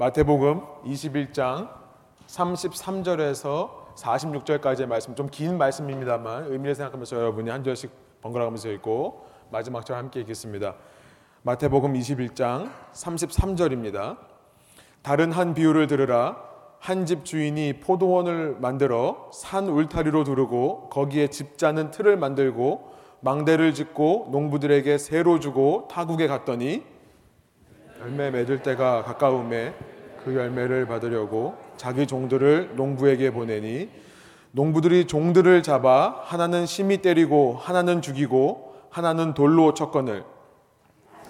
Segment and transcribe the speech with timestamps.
[0.00, 1.68] 마태복음 21장
[2.28, 9.84] 33절에서 46절까지의 말씀 좀 긴 말씀입니다만 의미를 생각하면서 여러분이 한 절씩 번갈아 가면서 읽고 마지막
[9.84, 10.76] 절 함께 읽겠습니다.
[11.42, 14.18] 마태복음 21장 33절입니다.
[15.02, 16.44] 다른 한 비유를 들으라
[16.78, 24.28] 한 집 주인이 포도원을 만들어 산 울타리로 두르고 거기에 집 짜는 틀을 만들고 망대를 짓고
[24.30, 26.84] 농부들에게 새로 주고 타국에 갔더니
[28.00, 29.74] 열매 맺을 때가 가까움에
[30.24, 33.88] 그 열매를 받으려고 자기 종들을 농부에게 보내니
[34.52, 40.24] 농부들이 종들을 잡아 하나는 심히 때리고 하나는 죽이고 하나는 돌로 쳤거늘.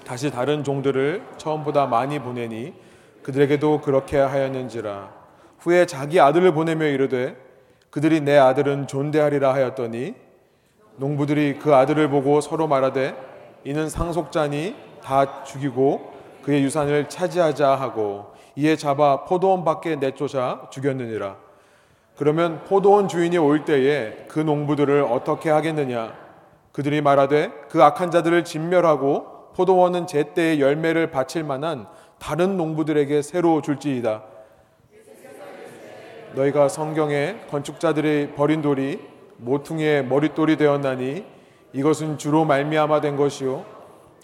[0.07, 2.75] 다시 다른 종들을 처음보다 많이 보내니
[3.23, 5.13] 그들에게도 그렇게 하였는지라.
[5.59, 7.37] 후에 자기 아들을 보내며 이르되
[7.91, 10.15] 그들이 내 아들은 존대하리라 하였더니
[10.97, 13.17] 농부들이 그 아들을 보고 서로 말하되
[13.65, 16.18] 이는 상속자니 다 죽이고
[16.49, 21.37] 그의 유산을 차지하자 하고 이에 잡아 포도원 밖에 내쫓아 죽였느니라.
[22.17, 26.15] 그러면 포도원 주인이 올 때에 그 농부들을 어떻게 하겠느냐?
[26.73, 31.87] 그들이 말하되 그 악한 자들을 진멸하고 포도원은 제때에 열매를 바칠 만한
[32.19, 34.23] 다른 농부들에게 새로 줄지이다.
[36.35, 41.27] 너희가 성경에 건축자들이 버린 돌이 모퉁이의 머릿돌이 되었나니
[41.75, 43.78] 이것은 주로 말미암아 된 것이요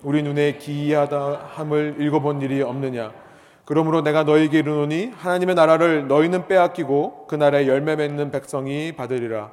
[0.04, 3.10] 우리 눈에 기이하다 함을 읽어본 일이 없느냐?
[3.64, 9.50] 그러므로 내가 너희에게 이르노니 하나님의 나라를 너희는 빼앗기고 그 나라에 열매 맺는 백성이 받으리라.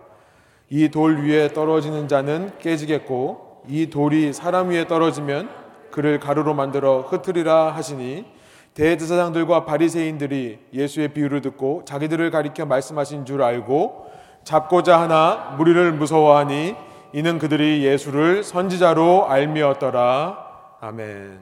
[0.70, 5.50] 이 돌 위에 떨어지는 자는 깨지겠고 이 돌이 사람 위에 떨어지면
[5.92, 8.26] 그를 가루로 만들어 흩으리라 하시니
[8.74, 14.06] 대제사장들과 바리새인들이 예수의 비유를 듣고 자기들을 가리켜 말씀하신 줄 알고
[14.44, 16.76] 잡고자 하나 무리를 무서워하니
[17.14, 20.78] 이는 그들이 예수를 선지자로 알미었더라.
[20.80, 21.40] 아멘.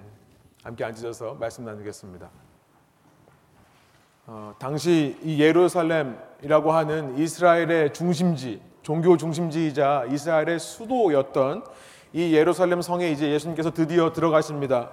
[0.63, 2.27] 함께 앉으셔서 말씀 나누겠습니다.
[4.25, 11.63] 어, 당시 이 예루살렘이라고 하는 이스라엘의 중심지, 종교 중심지이자 이스라엘의 수도였던
[12.13, 14.89] 이 예루살렘 성에 이제 예수님께서 드디어 들어가십니다.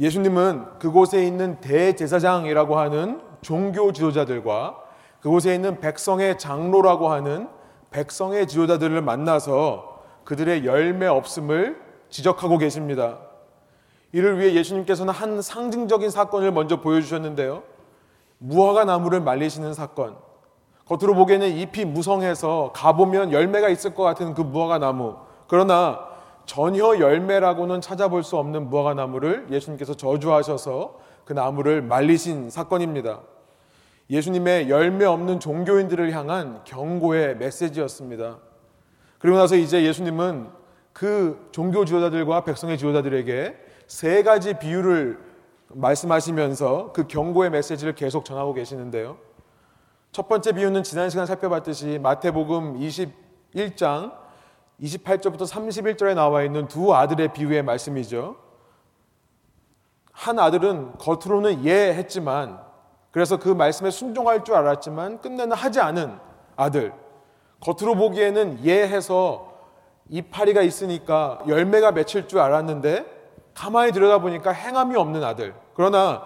[0.00, 4.82] 예수님은 그곳에 있는 대제사장이라고 하는 종교 지도자들과
[5.20, 7.48] 그곳에 있는 백성의 장로라고 하는
[7.96, 11.80] 백성의 지도자들을 만나서 그들의 열매 없음을
[12.10, 13.20] 지적하고 계십니다.
[14.12, 17.62] 이를 위해 예수님께서는 한 상징적인 사건을 먼저 보여주셨는데요.
[18.36, 20.14] 무화과 나무를 말리시는 사건.
[20.84, 25.16] 겉으로 보기에는 잎이 무성해서 가보면 열매가 있을 것 같은 그 무화과 나무.
[25.48, 26.00] 그러나
[26.44, 33.20] 전혀 열매라고는 찾아볼 수 없는 무화과 나무를 예수님께서 저주하셔서 그 나무를 말리신 사건입니다.
[34.08, 38.38] 예수님의 열매 없는 종교인들을 향한 경고의 메시지였습니다.
[39.18, 40.48] 그리고 나서 이제 예수님은
[40.92, 43.56] 그 종교 지도자들과 백성의 지도자들에게
[43.86, 45.18] 세 가지 비유를
[45.68, 49.18] 말씀하시면서 그 경고의 메시지를 계속 전하고 계시는데요.
[50.12, 54.12] 첫 번째 비유는 지난 시간 살펴봤듯이 마태복음 21장
[54.80, 58.36] 28절부터 31절에 나와 있는 두 아들의 비유의 말씀이죠.
[60.12, 62.65] 한 아들은 겉으로는 예 했지만
[63.16, 66.18] 그래서 그 말씀에 순종할 줄 알았지만 끝내는 하지 않은
[66.54, 66.92] 아들.
[67.60, 69.54] 겉으로 보기에는 예해서
[70.10, 73.06] 이파리가 있으니까 열매가 맺힐 줄 알았는데
[73.54, 75.54] 가만히 들여다보니까 행함이 없는 아들.
[75.72, 76.24] 그러나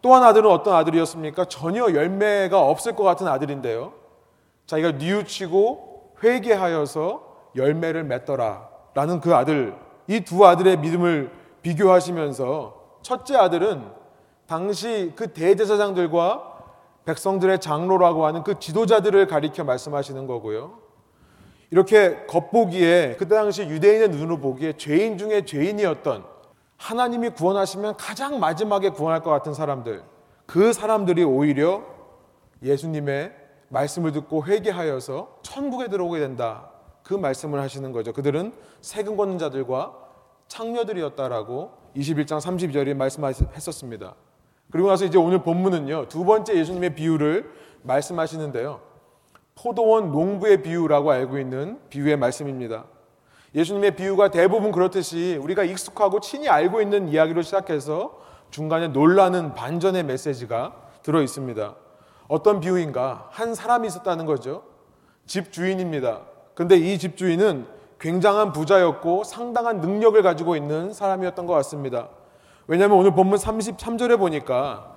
[0.00, 1.44] 또한 아들은 어떤 아들이었습니까?
[1.44, 3.92] 전혀 열매가 없을 것 같은 아들인데요.
[4.64, 7.24] 자기가 뉘우치고 회개하여서
[7.56, 8.70] 열매를 맺더라.
[8.94, 9.76] 라는 그 아들.
[10.08, 14.00] 이 두 아들의 믿음을 비교하시면서 첫째 아들은
[14.46, 16.52] 당시 그 대제사장들과
[17.04, 20.78] 백성들의 장로라고 하는 그 지도자들을 가리켜 말씀하시는 거고요.
[21.70, 26.24] 이렇게 겉보기에 그때 당시 유대인의 눈으로 보기에 죄인 중에 죄인이었던
[26.76, 30.02] 하나님이 구원하시면 가장 마지막에 구원할 것 같은 사람들
[30.46, 31.82] 그 사람들이 오히려
[32.62, 33.32] 예수님의
[33.68, 36.70] 말씀을 듣고 회개하여서 천국에 들어오게 된다.
[37.02, 38.12] 그 말씀을 하시는 거죠.
[38.12, 39.96] 그들은 세금 걷는 자들과
[40.48, 44.14] 창녀들이었다라고 21장 32절에 말씀했었습니다.
[44.72, 46.08] 그리고 나서 이제 오늘 본문은요.
[46.08, 47.50] 두 번째 예수님의 비유를
[47.82, 48.80] 말씀하시는데요.
[49.54, 52.84] 포도원 농부의 비유라고 알고 있는 비유의 말씀입니다.
[53.54, 58.18] 예수님의 비유가 대부분 그렇듯이 우리가 익숙하고 친히 알고 있는 이야기로 시작해서
[58.50, 61.74] 중간에 놀라는 반전의 메시지가 들어 있습니다.
[62.28, 63.28] 어떤 비유인가?
[63.30, 64.62] 한 사람이 있었다는 거죠.
[65.26, 66.22] 집 주인입니다.
[66.54, 67.66] 근데 이 집 주인은
[68.00, 72.08] 굉장한 부자였고 상당한 능력을 가지고 있는 사람이었던 것 같습니다.
[72.72, 74.94] 왜냐하면 오늘 본문 33절에 보니까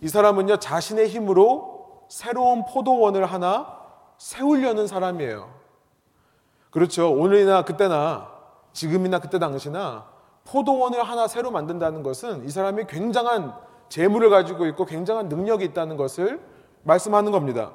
[0.00, 3.80] 이 사람은요 자신의 힘으로 새로운 포도원을 하나
[4.16, 5.52] 세우려는 사람이에요.
[6.70, 7.12] 그렇죠.
[7.12, 8.28] 오늘이나 그때나
[8.72, 10.06] 지금이나 그때 당시나
[10.44, 13.54] 포도원을 하나 새로 만든다는 것은 이 사람이 굉장한
[13.88, 16.40] 재물을 가지고 있고 굉장한 능력이 있다는 것을
[16.84, 17.72] 말씀하는 겁니다.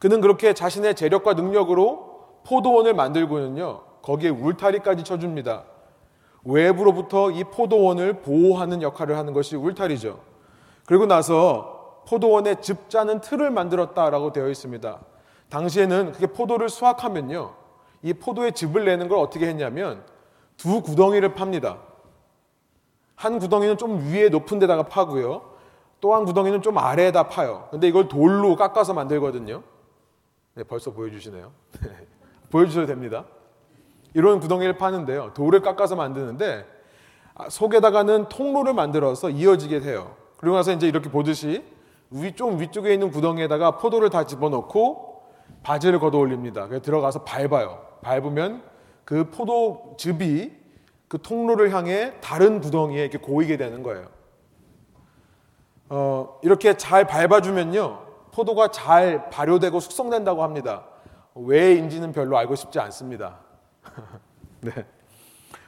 [0.00, 5.62] 그는 그렇게 자신의 재력과 능력으로 포도원을 만들고는요, 거기에 울타리까지 쳐줍니다.
[6.44, 10.20] 외부로부터 이 포도원을 보호하는 역할을 하는 것이 울타리죠.
[10.86, 14.98] 그리고 나서 포도원에 즙 짜는 틀을 만들었다라고 되어 있습니다.
[15.50, 17.54] 당시에는 그게 포도를 수확하면요,
[18.02, 20.04] 이 포도의 즙을 내는 걸 어떻게 했냐면
[20.56, 21.78] 두 구덩이를 팝니다.
[23.14, 25.50] 한 구덩이는 좀 위에 높은 데다가 파고요.
[26.00, 27.68] 또 한 구덩이는 좀 아래에다 파요.
[27.70, 29.62] 근데 이걸 돌로 깎아서 만들거든요.
[30.54, 31.52] 네, 벌써 보여주시네요.
[32.50, 33.26] 보여주셔도 됩니다.
[34.14, 35.32] 이런 구덩이를 파는데요.
[35.34, 36.66] 돌을 깎아서 만드는데
[37.34, 40.16] 아, 속에다가는 통로를 만들어서 이어지게 돼요.
[40.36, 41.64] 그리고 나서 이제 이렇게 보듯이
[42.10, 45.22] 위, 좀 위쪽에 있는 구덩이에다가 포도를 다 집어넣고
[45.62, 46.68] 바지를 걷어 올립니다.
[46.68, 47.82] 들어가서 밟아요.
[48.02, 48.62] 밟으면
[49.04, 50.52] 그 포도 즙이
[51.08, 54.06] 그 통로를 향해 다른 구덩이에 이렇게 고이게 되는 거예요.
[55.88, 58.06] 어, 이렇게 잘 밟아주면요.
[58.32, 60.84] 포도가 잘 발효되고 숙성된다고 합니다.
[61.34, 63.40] 왜인지는 별로 알고 싶지 않습니다.
[64.60, 64.72] 네.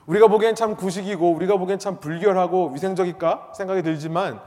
[0.07, 4.41] 우리가 보기엔 참 구식이고 우리가 보기엔 참 불결하고 위생적일까 생각이 들지만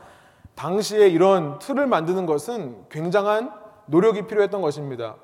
[0.56, 3.52] 당시에 이런 틀을 만드는 것은 굉장한
[3.88, 5.16] 노력이 필요했던 것입니다.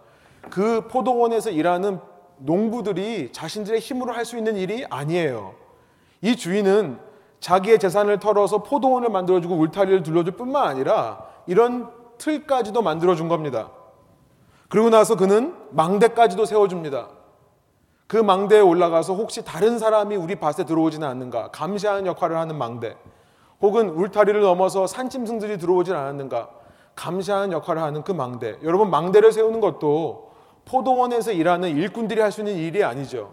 [0.49, 1.99] 그 포도원에서 일하는
[2.37, 5.53] 농부들이 자신들의 힘으로 할 수 있는 일이 아니에요.
[6.21, 6.99] 이 주인은
[7.39, 13.71] 자기의 재산을 털어서 포도원을 만들어주고 울타리를 둘러줄 뿐만 아니라 이런 틀까지도 만들어준 겁니다.
[14.69, 17.09] 그리고 나서 그는 망대까지도 세워줍니다.
[18.11, 22.97] 그 망대에 올라가서 혹시 다른 사람이 우리 밭에 들어오지는 않는가 감시하는 역할을 하는 망대
[23.61, 26.49] 혹은 울타리를 넘어서 산짐승들이 들어오진 않았는가
[26.93, 30.29] 감시하는 역할을 하는 그 망대 여러분 망대를 세우는 것도
[30.65, 33.31] 포도원에서 일하는 일꾼들이 할 수 있는 일이 아니죠.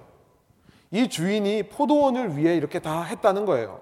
[0.92, 3.80] 이 주인이 포도원을 위해 이렇게 다 했다는 거예요.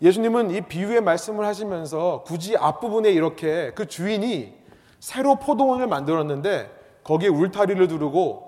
[0.00, 4.54] 예수님은 이 비유의 말씀을 하시면서 굳이 앞부분에 이렇게 그 주인이
[5.00, 6.70] 새로 포도원을 만들었는데
[7.04, 8.45] 거기에 울타리를 두르고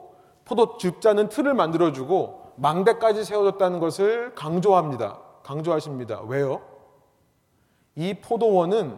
[0.49, 5.19] 포도 줍자는 틀을 만들어주고 망대까지 세워졌다는 것을 강조합니다.
[5.43, 6.23] 강조하십니다.
[6.27, 6.63] 왜요?
[7.95, 8.97] 이 포도원은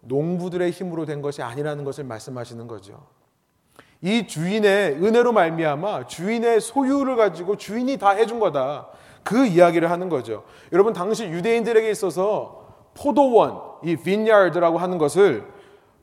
[0.00, 3.06] 농부들의 힘으로 된 것이 아니라는 것을 말씀하시는 거죠.
[4.02, 8.88] 이 주인의 은혜로 말미암아 주인의 소유를 가지고 주인이 다 해준 거다.
[9.24, 10.44] 그 이야기를 하는 거죠.
[10.72, 15.52] 여러분 당시 유대인들에게 있어서 포도원, 이 vineyard라고 하는 것을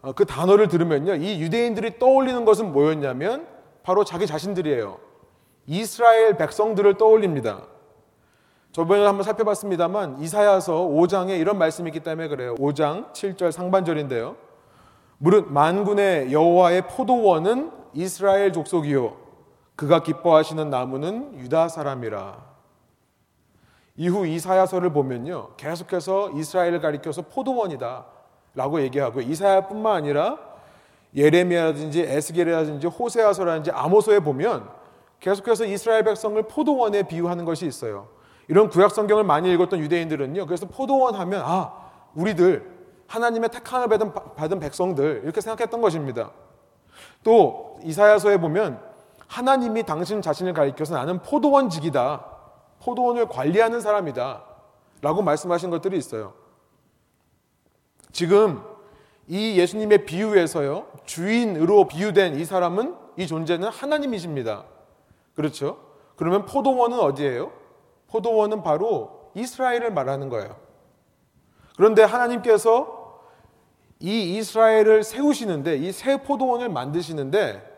[0.01, 3.47] 어, 그 단어를 들으면요, 이 유대인들이 떠올리는 것은 뭐였냐면
[3.83, 4.97] 바로 자기 자신들이에요.
[5.67, 7.63] 이스라엘 백성들을 떠올립니다.
[8.71, 12.55] 저번에 한번 살펴봤습니다만 이사야서 5장에 이런 말씀이 있기 때문에 그래요.
[12.55, 14.35] 5장 7절 상반절인데요.
[15.17, 19.17] 무릇 만군의 여호와의 포도원은 이스라엘 족속이요
[19.75, 22.51] 그가 기뻐하시는 나무는 유다 사람이라.
[23.97, 25.55] 이후 이사야서를 보면요.
[25.57, 28.05] 계속해서 이스라엘을 가리켜서 포도원이다.
[28.55, 30.50] 라고 얘기하고 이사야뿐만 아니라
[31.15, 34.69] 예레미야라든지 에스겔이라든지 호세아서라든지 아모서에 보면
[35.19, 38.07] 계속해서 이스라엘 백성을 포도원에 비유하는 것이 있어요.
[38.47, 40.45] 이런 구약 성경을 많이 읽었던 유대인들은요.
[40.45, 41.73] 그래서 포도원 하면 아,
[42.15, 42.69] 우리들
[43.07, 46.31] 하나님의 택함을 받은, 받은 백성들 이렇게 생각했던 것입니다.
[47.23, 48.81] 또 이사야서에 보면
[49.27, 52.25] 하나님이 당신 자신을 가리켜서 나는 포도원직이다.
[52.83, 54.43] 포도원을 관리하는 사람이다.
[55.01, 56.33] 라고 말씀하신 것들이 있어요.
[58.11, 58.61] 지금
[59.27, 64.65] 이 예수님의 비유에서요, 주인으로 비유된 이 사람은, 이 존재는 하나님이십니다.
[65.35, 65.79] 그렇죠?
[66.15, 67.51] 그러면 포도원은 어디예요?
[68.07, 70.57] 포도원은 바로 이스라엘을 말하는 거예요.
[71.77, 73.21] 그런데 하나님께서
[73.99, 77.69] 이 이스라엘을 세우시는데, 이 새 포도원을 만드시는데,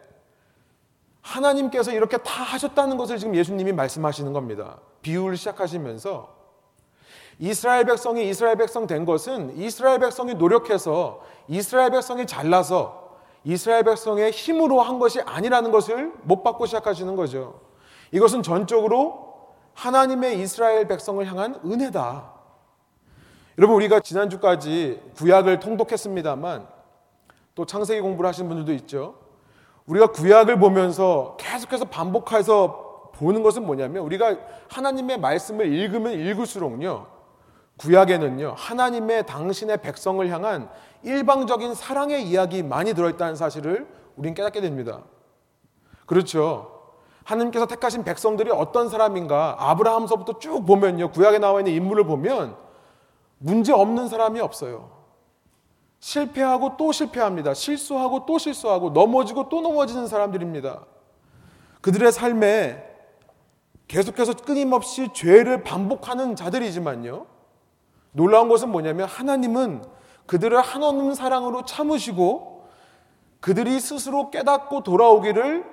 [1.22, 4.80] 하나님께서 이렇게 다 하셨다는 것을 지금 예수님이 말씀하시는 겁니다.
[5.02, 6.43] 비유를 시작하시면서
[7.40, 13.04] 이스라엘 백성이 이스라엘 백성 된 것은 이스라엘 백성이 노력해서 이스라엘 백성이 잘나서
[13.44, 17.60] 이스라엘 백성의 힘으로 한 것이 아니라는 것을 못 받고 시작하시는 거죠.
[18.12, 22.32] 이것은 전적으로 하나님의 이스라엘 백성을 향한 은혜다.
[23.58, 26.68] 여러분 우리가 지난주까지 구약을 통독했습니다만
[27.56, 29.16] 또 창세기 공부를 하신 분들도 있죠.
[29.86, 34.38] 우리가 구약을 보면서 계속해서 반복해서 보는 것은 뭐냐면 우리가
[34.70, 37.08] 하나님의 말씀을 읽으면 읽을수록요.
[37.78, 38.54] 구약에는요.
[38.58, 40.70] 하나님의 당신의 백성을 향한
[41.04, 45.02] 일방적인 사랑의 이야기 많이 들어있다는 사실을 우리는 깨닫게 됩니다.
[46.06, 46.70] 그렇죠.
[47.24, 51.12] 하나님께서 택하신 백성들이 어떤 사람인가 아브라함서부터 쭉 보면요.
[51.12, 52.56] 구약에 나와 있는 인물을 보면
[53.38, 54.92] 문제 없는 사람이 없어요.
[56.00, 57.54] 실패하고 또 실패합니다.
[57.54, 60.86] 실수하고 또 실수하고 넘어지고 또 넘어지는 사람들입니다.
[61.82, 62.92] 그들의 삶에
[63.88, 67.33] 계속해서 끊임없이 죄를 반복하는 자들이지만요.
[68.14, 69.84] 놀라운 것은 뭐냐면 하나님은
[70.26, 72.70] 그들을 한없는 사랑으로 참으시고
[73.42, 75.66] 그들이 스스로 깨닫고 돌아오기를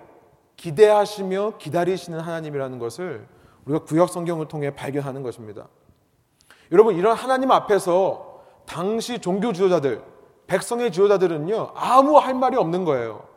[0.56, 3.26] 기대하시며 기다리시는 하나님이라는 것을
[3.64, 5.68] 우리가 구약 성경을 통해 발견하는 것입니다.
[6.72, 10.02] 여러분 이런 하나님 앞에서 당시 종교 지도자들,
[10.46, 13.28] 백성의 지도자들은요 아무 할 말이 없는 거예요.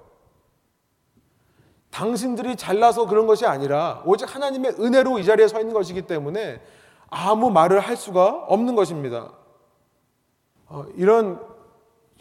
[1.91, 6.59] 당신들이 잘나서 그런 것이 아니라 오직 하나님의 은혜로 이 자리에 서 있는 것이기 때문에
[7.13, 9.31] 아무 말을 할 수가 없는 것입니다.
[10.67, 11.39] 어, 이런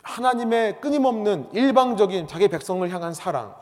[0.03, 3.55] 하나님의 끊임없는 일방적인 자기 백성을 향한 사랑,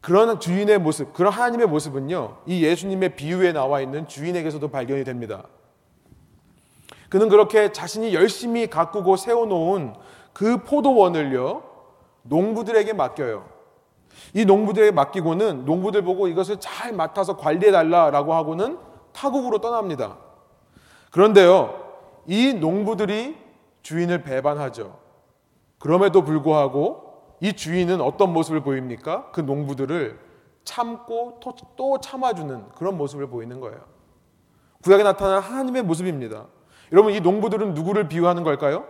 [0.00, 5.44] 그런 주인의 모습, 그런 하나님의 모습은요, 이 예수님의 비유에 나와 있는 주인에게서도 발견이 됩니다.
[7.10, 9.94] 그는 그렇게 자신이 열심히 가꾸고 세워놓은
[10.32, 11.62] 그 포도원을요,
[12.22, 13.46] 농부들에게 맡겨요.
[14.32, 18.78] 이 농부들에게 맡기고는 농부들 보고 이것을 잘 맡아서 관리해달라라고 하고는
[19.12, 20.25] 타국으로 떠납니다.
[21.16, 21.82] 그런데요,
[22.26, 23.38] 이 농부들이
[23.80, 24.98] 주인을 배반하죠.
[25.78, 29.30] 그럼에도 불구하고 이 주인은 어떤 모습을 보입니까?
[29.30, 30.20] 그 농부들을
[30.64, 33.80] 참고 또, 또 참아주는 그런 모습을 보이는 거예요.
[34.82, 36.48] 구약에 나타난 하나님의 모습입니다.
[36.92, 38.84] 여러분, 이 농부들은 누구를 비유하는 걸까요?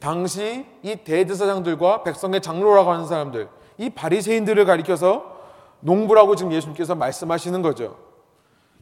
[0.00, 5.34] 당시 이 대제사장들과 백성의 장로라고 하는 사람들, 이 바리새인들을 가리켜서
[5.80, 8.07] 농부라고 지금 예수님께서 말씀하시는 거죠.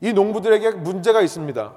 [0.00, 1.74] 이 농부들에게 문제가 있습니다.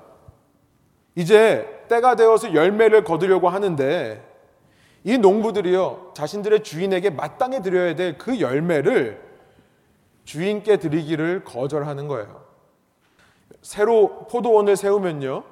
[1.15, 4.25] 이제 때가 되어서 열매를 거두려고 하는데
[5.03, 9.29] 이 농부들이요 자신들의 주인에게 마땅히 드려야 될 그 열매를
[10.25, 12.43] 주인께 드리기를 거절하는 거예요.
[13.61, 15.43] 새로 포도원을 세우면요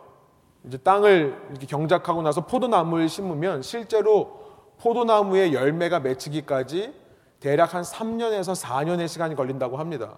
[0.66, 4.46] 이제 땅을 이렇게 경작하고 나서 포도나무를 심으면 실제로
[4.80, 6.94] 포도나무의 열매가 맺히기까지
[7.40, 10.18] 대략 한 3년에서 4년의 시간이 걸린다고 합니다.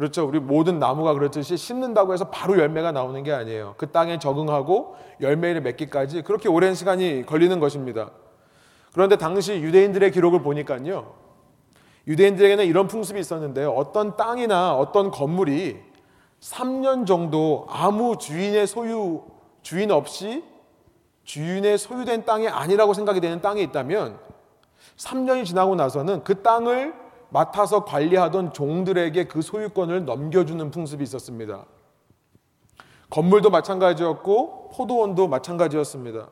[0.00, 0.26] 그렇죠.
[0.26, 3.74] 우리 모든 나무가 그렇듯이 심는다고 해서 바로 열매가 나오는 게 아니에요.
[3.76, 8.10] 그 땅에 적응하고 열매를 맺기까지 그렇게 오랜 시간이 걸리는 것입니다.
[8.94, 11.12] 그런데 당시 유대인들의 기록을 보니까요.
[12.06, 13.72] 유대인들에게는 이런 풍습이 있었는데요.
[13.72, 15.76] 어떤 땅이나 어떤 건물이
[16.40, 19.20] 3년 정도 아무 주인의 소유,
[19.60, 20.42] 주인 없이
[21.24, 24.18] 주인의 소유된 땅이 아니라고 생각이 되는 땅이 있다면
[24.96, 31.64] 3년이 지나고 나서는 그 땅을 맡아서 관리하던 종들에게 그 소유권을 넘겨주는 풍습이 있었습니다.
[33.08, 36.28] 건물도 마찬가지였고 포도원도 마찬가지였습니다.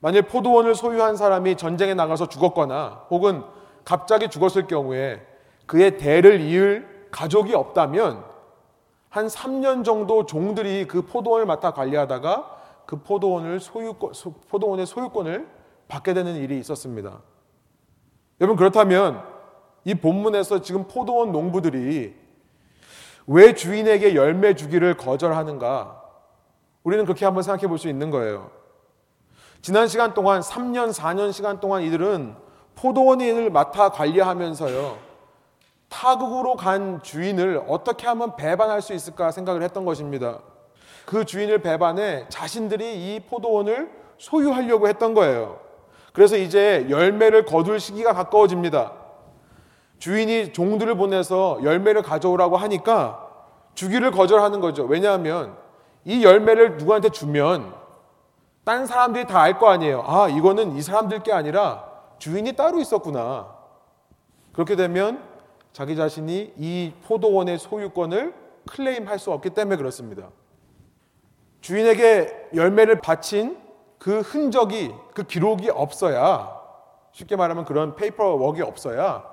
[0.00, 3.44] 만일 포도원을 소유한 사람이 전쟁에 나가서 죽었거나 혹은
[3.84, 5.24] 갑자기 죽었을 경우에
[5.66, 8.24] 그의 대를 이을 가족이 없다면
[9.08, 14.12] 한 3년 정도 종들이 그 포도원을 맡아 관리하다가 그 포도원을 소유권,
[14.48, 15.48] 포도원의 소유권을
[15.88, 17.20] 받게 되는 일이 있었습니다.
[18.40, 19.31] 여러분 그렇다면
[19.84, 22.14] 이 본문에서 지금 포도원 농부들이
[23.26, 26.00] 왜 주인에게 열매 주기를 거절하는가?
[26.84, 28.50] 우리는 그렇게 한번 생각해 볼 수 있는 거예요.
[29.60, 32.34] 지난 시간 동안 3년, 4년 시간 동안 이들은
[32.74, 34.98] 포도원인을 맡아 관리하면서요.
[35.88, 40.40] 타국으로 간 주인을 어떻게 하면 배반할 수 있을까 생각을 했던 것입니다.
[41.06, 45.60] 그 주인을 배반해 자신들이 이 포도원을 소유하려고 했던 거예요.
[46.12, 48.92] 그래서 이제 열매를 거둘 시기가 가까워집니다.
[50.02, 53.24] 주인이 종들을 보내서 열매를 가져오라고 하니까
[53.74, 54.82] 주기를 거절하는 거죠.
[54.82, 55.56] 왜냐하면
[56.04, 57.72] 이 열매를 누구한테 주면
[58.64, 60.02] 딴 사람들이 다 알 거 아니에요.
[60.04, 63.54] 아, 이거는 이 사람들 게 아니라 주인이 따로 있었구나.
[64.52, 65.22] 그렇게 되면
[65.72, 68.34] 자기 자신이 이 포도원의 소유권을
[68.72, 70.30] 클레임할 수 없기 때문에 그렇습니다.
[71.60, 73.56] 주인에게 열매를 바친
[74.00, 76.60] 그 흔적이 그 기록이 없어야
[77.12, 79.30] 쉽게 말하면 그런 페이퍼워크가 없어야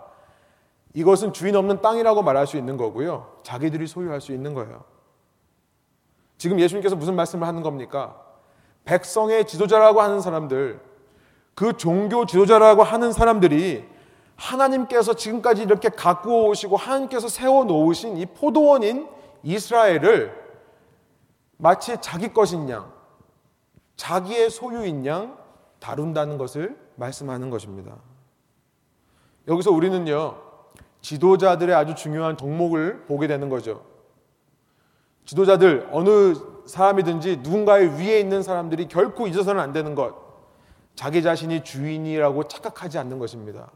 [0.93, 3.39] 이것은 주인 없는 땅이라고 말할 수 있는 거고요.
[3.43, 4.83] 자기들이 소유할 수 있는 거예요.
[6.37, 8.19] 지금 예수님께서 무슨 말씀을 하는 겁니까?
[8.85, 10.79] 백성의 지도자라고 하는 사람들,
[11.53, 13.85] 그 종교 지도자라고 하는 사람들이
[14.35, 19.07] 하나님께서 지금까지 이렇게 갖고 오시고 하나님께서 세워 놓으신 이 포도원인
[19.43, 20.33] 이스라엘을
[21.57, 22.91] 마치 자기 것인 양,
[23.97, 25.37] 자기의 소유인 양
[25.79, 27.97] 다룬다는 것을 말씀하는 것입니다.
[29.47, 30.48] 여기서 우리는요,
[31.01, 33.83] 지도자들의 아주 중요한 덕목을 보게 되는 거죠.
[35.25, 36.33] 지도자들, 어느
[36.65, 40.15] 사람이든지 누군가의 위에 있는 사람들이 결코 잊어서는 안 되는 것,
[40.95, 43.71] 자기 자신이 주인이라고 착각하지 않는 것입니다.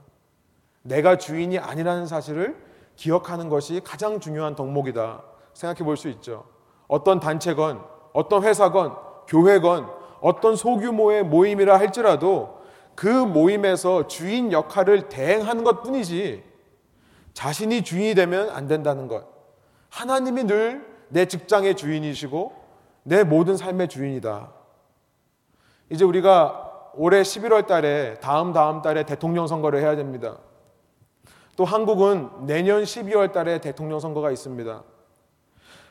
[0.81, 2.57] 내가 주인이 아니라는 사실을
[2.95, 6.45] 기억하는 것이 가장 중요한 덕목이다 생각해 볼 수 있죠.
[6.87, 8.95] 어떤 단체건, 어떤 회사건,
[9.27, 9.87] 교회건,
[10.21, 12.61] 어떤 소규모의 모임이라 할지라도
[12.95, 16.43] 그 모임에서 주인 역할을 대행하는 것 뿐이지
[17.33, 19.25] 자신이 주인이 되면 안 된다는 것.
[19.89, 22.53] 하나님이 늘 내 직장의 주인이시고
[23.03, 24.51] 내 모든 삶의 주인이다.
[25.91, 30.37] 이제 우리가 올해 11월 달에 다음 다음 달에 대통령 선거를 해야 됩니다.
[31.55, 34.83] 또 한국은 내년 12월 달에 대통령 선거가 있습니다.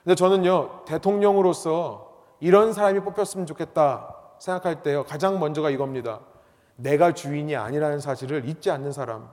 [0.03, 6.19] 근데 저는요, 대통령으로서 이런 사람이 뽑혔으면 좋겠다 생각할 때요, 가장 먼저가 이겁니다.
[6.75, 9.31] 내가 주인이 아니라는 사실을 잊지 않는 사람.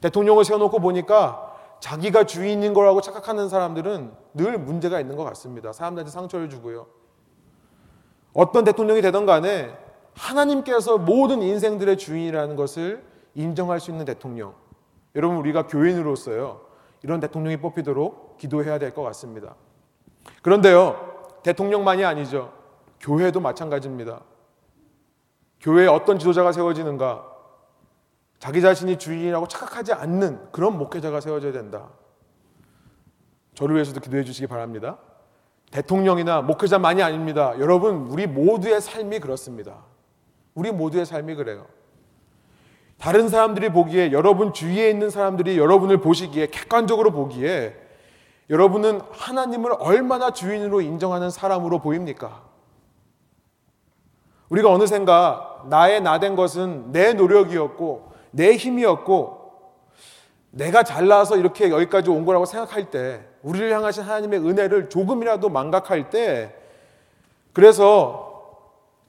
[0.00, 5.72] 대통령을 세워놓고 보니까 자기가 주인인 거라고 착각하는 사람들은 늘 문제가 있는 것 같습니다.
[5.72, 6.86] 사람들한테 상처를 주고요.
[8.32, 9.76] 어떤 대통령이 되던 간에
[10.14, 13.04] 하나님께서 모든 인생들의 주인이라는 것을
[13.34, 14.54] 인정할 수 있는 대통령.
[15.14, 16.60] 여러분, 우리가 교인으로서요,
[17.02, 19.54] 이런 대통령이 뽑히도록 기도해야 될 것 같습니다.
[20.42, 22.52] 그런데요, 대통령만이 아니죠.
[23.00, 24.20] 교회도 마찬가지입니다.
[25.60, 27.35] 교회에 어떤 지도자가 세워지는가?
[28.38, 31.88] 자기 자신이 주인이라고 착각하지 않는 그런 목회자가 세워져야 된다.
[33.54, 34.98] 저를 위해서도 기도해 주시기 바랍니다.
[35.70, 37.54] 대통령이나 목회자만이 아닙니다.
[37.58, 39.78] 여러분, 우리 모두의 삶이 그렇습니다.
[40.54, 41.66] 우리 모두의 삶이 그래요.
[42.98, 47.76] 다른 사람들이 보기에 여러분 주위에 있는 사람들이 여러분을 보시기에 객관적으로 보기에
[48.48, 52.42] 여러분은 하나님을 얼마나 주인으로 인정하는 사람으로 보입니까?
[54.48, 59.46] 우리가 어느샌가 나의 나 된 것은 내 노력이었고 내 힘이었고
[60.50, 66.54] 내가 잘나서 이렇게 여기까지 온 거라고 생각할 때 우리를 향하신 하나님의 은혜를 조금이라도 망각할 때
[67.52, 68.26] 그래서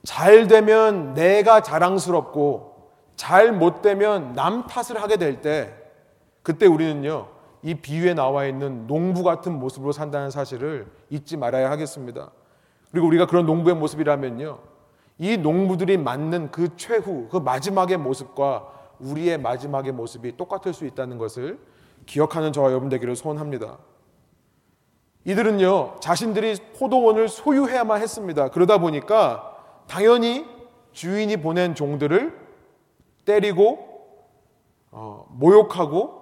[0.03, 2.75] 잘 되면 내가 자랑스럽고
[3.15, 5.73] 잘 못 되면 남 탓을 하게 될 때
[6.43, 7.27] 그때 우리는요
[7.63, 12.31] 이 비유에 나와 있는 농부 같은 모습으로 산다는 사실을 잊지 말아야 하겠습니다.
[12.91, 14.59] 그리고 우리가 그런 농부의 모습이라면요
[15.17, 21.59] 이 농부들이 맞는 그 최후 그 마지막의 모습과 우리의 마지막의 모습이 똑같을 수 있다는 것을
[22.05, 23.77] 기억하는 저와 여러분 되기를 소원합니다.
[25.25, 28.49] 이들은요, 자신들이 포도원을 소유해야만 했습니다.
[28.49, 30.45] 그러다 보니까 당연히
[30.93, 32.33] 주인이 보낸 종들을
[33.25, 34.17] 때리고,
[34.91, 36.17] 어, 모욕하고,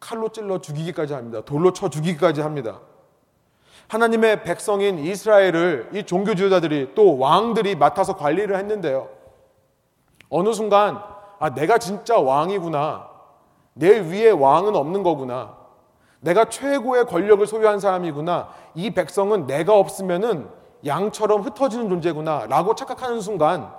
[0.00, 1.42] 칼로 찔러 죽이기까지 합니다.
[1.44, 2.80] 돌로 쳐 죽이기까지 합니다.
[3.86, 9.08] 하나님의 백성인 이스라엘을 이 종교 지도자들이 또 왕들이 맡아서 관리를 했는데요.
[10.30, 11.11] 어느 순간
[11.42, 13.08] 아, 내가 진짜 왕이구나.
[13.74, 15.56] 내 위에 왕은 없는 거구나.
[16.20, 18.48] 내가 최고의 권력을 소유한 사람이구나.
[18.76, 20.48] 이 백성은 내가 없으면은
[20.86, 22.46] 양처럼 흩어지는 존재구나.
[22.46, 23.74] 라고 착각하는 순간,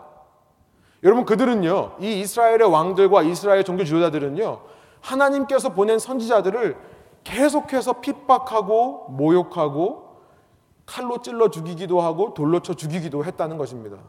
[1.04, 4.60] 여러분, 그들은요, 이 이스라엘의 왕들과 이스라엘 종교 지도자들은요,
[5.00, 6.76] 하나님께서 보낸 선지자들을
[7.24, 10.18] 계속해서 핍박하고 모욕하고
[10.86, 14.00] 칼로 찔러 죽이기도 하고 돌로 쳐 죽이기도 했다는 것입니다.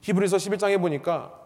[0.00, 1.41] 히브리서 11장에 보니까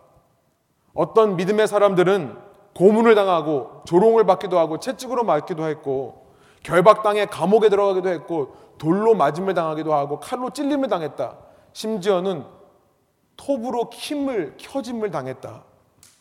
[0.96, 2.37] 어떤 믿음의 사람들은
[2.74, 6.26] 고문을 당하고 조롱을 받기도 하고 채찍으로 맞기도 했고
[6.62, 11.37] 결박당해 감옥에 들어가기도 했고 돌로 맞음을 당하기도 하고 칼로 찔림을 당했다.
[11.72, 12.44] 심지어는
[13.37, 15.64] 톱으로 킴을 켜짐을 당했다.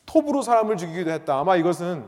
[0.05, 1.39] 톱으로 사람을 죽이기도 했다.
[1.39, 2.05] 아마 이것은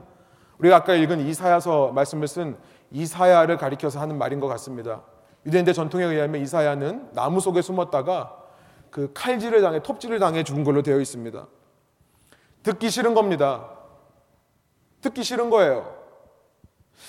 [0.59, 2.57] 우리가 아까 읽은 이사야서 말씀을 쓴
[2.91, 5.01] 이사야를 가리켜서 하는 말인 것 같습니다.
[5.45, 8.37] 유대인대 전통에 의하면 이사야는 나무 속에 숨었다가
[8.91, 11.47] 그 칼질을 당해 톱질을 당해 죽은 걸로 되어 있습니다.
[12.67, 13.69] 듣기 싫은 겁니다.
[14.99, 15.95] 듣기 싫은 거예요.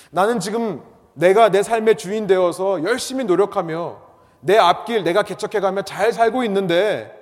[0.09, 0.81] 나는 지금
[1.15, 3.97] 내가 내 삶의 주인 되어서 열심히 노력하며
[4.39, 7.13] 내 앞길 내가 개척해가며 잘 살고 있는데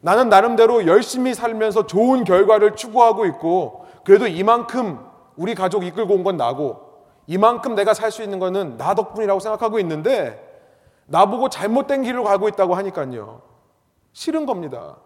[0.00, 6.36] 나는 나름대로 열심히 살면서 좋은 결과를 추구하고 있고 그래도 이만큼 우리 가족 이끌고 온 건
[6.36, 6.86] 나고
[7.26, 10.40] 이만큼 내가 살 수 있는 거는 나 덕분이라고 생각하고 있는데
[11.06, 13.42] 나보고 잘못된 길로 가고 있다고 하니까요.
[14.12, 14.98] 싫은 겁니다.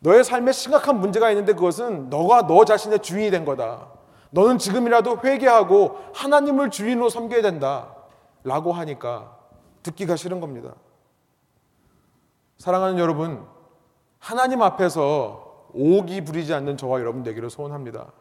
[0.00, 3.88] 너의 삶에 심각한 문제가 있는데 그것은 너가 너 자신의 주인이 된 거다.
[4.30, 7.94] 너는 지금이라도 회개하고 하나님을 주인으로 섬겨야 된다.
[8.44, 9.36] 라고 하니까
[9.82, 10.74] 듣기가 싫은 겁니다.
[12.58, 13.44] 사랑하는 여러분,
[14.18, 18.12] 하나님 앞에서 오기 부리지 않는 저와 여러분 되기를 소원합니다.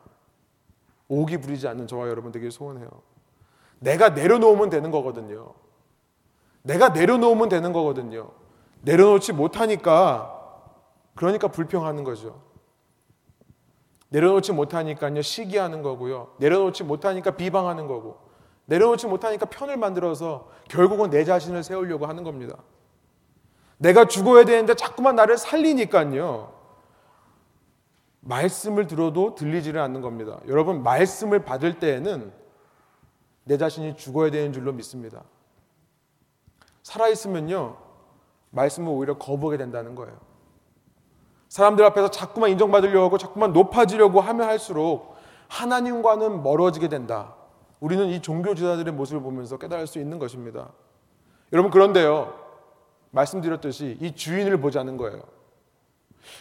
[1.07, 2.89] 오기 부리지 않는 저와 여러분 되기를 소원해요.
[3.79, 5.53] 내가 내려놓으면 되는 거거든요.
[6.63, 8.31] 내가 내려놓으면 되는 거거든요.
[8.81, 10.36] 내려놓지 못하니까
[11.17, 12.41] 그러니까 불평하는 거죠.
[14.09, 16.35] 내려놓지 못하니까요, 시기하는 거고요.
[16.37, 18.19] 내려놓지 못하니까 비방하는 거고.
[18.65, 22.55] 내려놓지 못하니까 편을 만들어서 결국은 내 자신을 세우려고 하는 겁니다.
[23.77, 26.53] 내가 죽어야 되는데 자꾸만 나를 살리니까요.
[28.21, 30.39] 말씀을 들어도 들리지를 않는 겁니다.
[30.47, 32.31] 여러분, 말씀을 받을 때에는
[33.45, 35.23] 내 자신이 죽어야 되는 줄로 믿습니다.
[36.83, 37.77] 살아있으면요,
[38.51, 40.36] 말씀을 오히려 거부하게 된다는 거예요.
[41.49, 45.15] 사람들 앞에서 자꾸만 인정받으려고 하고 자꾸만 높아지려고 하면 할수록
[45.47, 47.35] 하나님과는 멀어지게 된다.
[47.79, 50.69] 우리는 이 종교 지도자들의 모습을 보면서 깨달을 수 있는 것입니다.
[51.53, 52.33] 여러분 그런데요.
[53.11, 55.21] 말씀드렸듯이 이 주인을 보자는 거예요.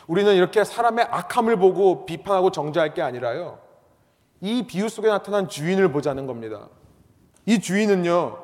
[0.07, 3.59] 우리는 이렇게 사람의 악함을 보고 비판하고 정죄할 게 아니라요.
[4.41, 6.69] 이 비유 속에 나타난 주인을 보자는 겁니다.
[7.47, 8.37] 이 주인은요,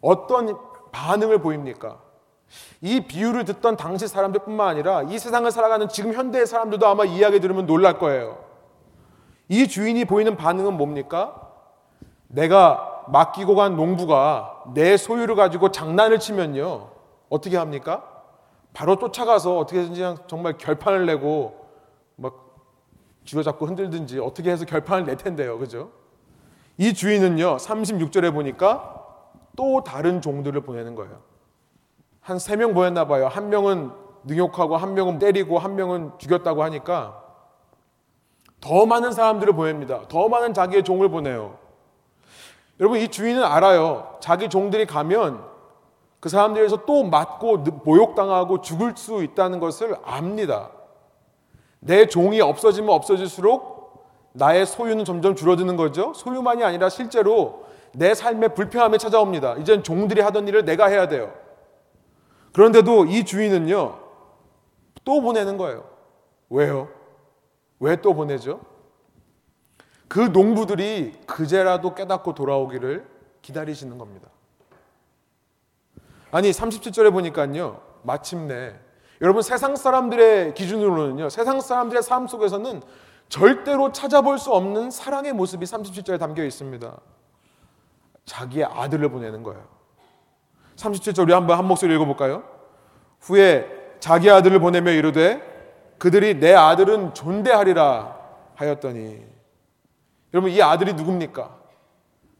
[0.00, 0.58] 어떤
[0.90, 2.00] 반응을 보입니까?
[2.80, 7.66] 이 비유를 듣던 당시 사람들뿐만 아니라 이 세상을 살아가는 지금 현대의 사람들도 아마 이야기 들으면
[7.66, 8.44] 놀랄 거예요.
[9.48, 11.50] 이 주인이 보이는 반응은 뭡니까?
[12.28, 16.90] 내가 맡기고 간 농부가 내 소유를 가지고 장난을 치면요.
[17.30, 18.04] 어떻게 합니까?
[18.72, 21.66] 바로 쫓아가서 어떻게든지 정말 결판을 내고
[22.16, 22.48] 막
[23.24, 25.58] 쥐어잡고 흔들든지 어떻게 해서 결판을 낼 텐데요.
[25.58, 25.90] 그죠?
[26.76, 27.56] 이 주인은요.
[27.56, 29.04] 36절에 보니까
[29.56, 31.20] 또 다른 종들을 보내는 거예요.
[32.20, 33.28] 한 세명 보냈나 봐요.
[33.28, 33.90] 한 명은
[34.24, 37.22] 능욕하고 한 명은 때리고 한 명은 죽였다고 하니까
[38.60, 40.02] 더 많은 사람들을 보냅니다.
[40.08, 41.56] 더 많은 자기의 종을 보내요.
[42.80, 44.16] 여러분 이 주인은 알아요.
[44.20, 45.42] 자기 종들이 가면
[46.20, 50.70] 그 사람들에서 또 맞고 모욕당하고 죽을 수 있다는 것을 압니다.
[51.80, 53.78] 내 종이 없어지면 없어질수록
[54.32, 56.12] 나의 소유는 점점 줄어드는 거죠.
[56.14, 59.56] 소유만이 아니라 실제로 내 삶에 불평함이 찾아옵니다.
[59.56, 61.32] 이젠 종들이 하던 일을 내가 해야 돼요.
[62.58, 64.00] 그런데도 이 주인은요,
[65.04, 65.88] 또 보내는 거예요.
[66.50, 66.88] 왜요?
[67.78, 68.60] 왜 또 보내죠?
[70.08, 73.06] 그 농부들이 그제라도 깨닫고 돌아오기를
[73.42, 74.28] 기다리시는 겁니다.
[76.32, 77.80] 아니 37절에 보니까요.
[78.02, 78.74] 마침내
[79.20, 81.28] 여러분 세상 사람들의 기준으로는요.
[81.28, 82.82] 세상 사람들의 삶 속에서는
[83.28, 87.00] 절대로 찾아볼 수 없는 사랑의 모습이 37절에 담겨 있습니다.
[88.24, 89.77] 자기의 아들을 보내는 거예요.
[90.78, 92.44] 37절 우리 한번 한 목소리 읽어볼까요?
[93.20, 93.68] 후에
[94.00, 95.42] 자기 아들을 보내며 이르되
[95.98, 98.16] 그들이 내 아들은 존대하리라
[98.54, 99.24] 하였더니
[100.32, 101.58] 여러분 이 아들이 누굽니까?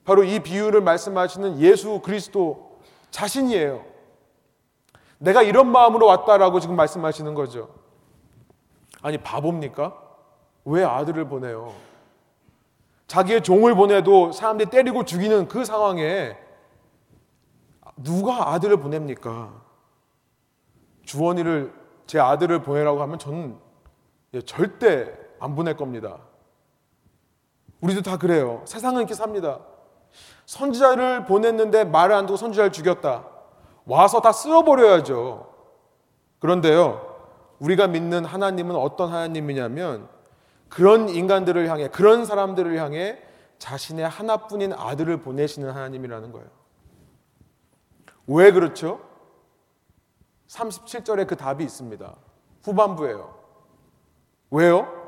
[0.04, 2.78] 바로 이 비유를 말씀하시는 예수 그리스도
[3.10, 3.84] 자신이에요.
[5.18, 7.68] 내가 이런 마음으로 왔다라고 지금 말씀하시는 거죠.
[9.02, 9.96] 아니 바보입니까?
[10.64, 11.74] 왜 아들을 보내요?
[13.08, 16.36] 자기의 종을 보내도 사람들이 때리고 죽이는 그 상황에
[18.02, 19.52] 누가 아들을 보냅니까?
[21.04, 21.72] 주원이를
[22.06, 23.58] 제 아들을 보내라고 하면 저는
[24.44, 26.18] 절대 안 보낼 겁니다.
[27.80, 28.62] 우리도 다 그래요.
[28.64, 29.60] 세상은 이렇게 삽니다.
[30.46, 33.26] 선지자를 보냈는데 말을 안 듣고 선지자를 죽였다.
[33.84, 35.48] 와서 다 쓸어버려야죠.
[36.38, 37.16] 그런데요,
[37.58, 40.08] 우리가 믿는 하나님은 어떤 하나님이냐면
[40.68, 43.18] 그런 인간들을 향해, 그런 사람들을 향해
[43.58, 46.57] 자신의 하나뿐인 아들을 보내시는 하나님이라는 거예요.
[48.28, 49.00] 왜 그렇죠?
[50.48, 52.14] 37절에 그 답이 있습니다.
[52.62, 53.34] 후반부예요.
[54.50, 54.98] 왜요?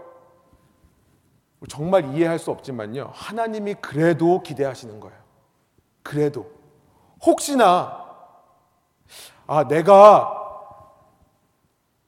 [1.68, 3.10] 정말 이해할 수 없지만요.
[3.12, 5.16] 하나님이 그래도 기대하시는 거예요.
[6.02, 6.50] 그래도.
[7.24, 8.06] 혹시나,
[9.46, 10.36] 아, 내가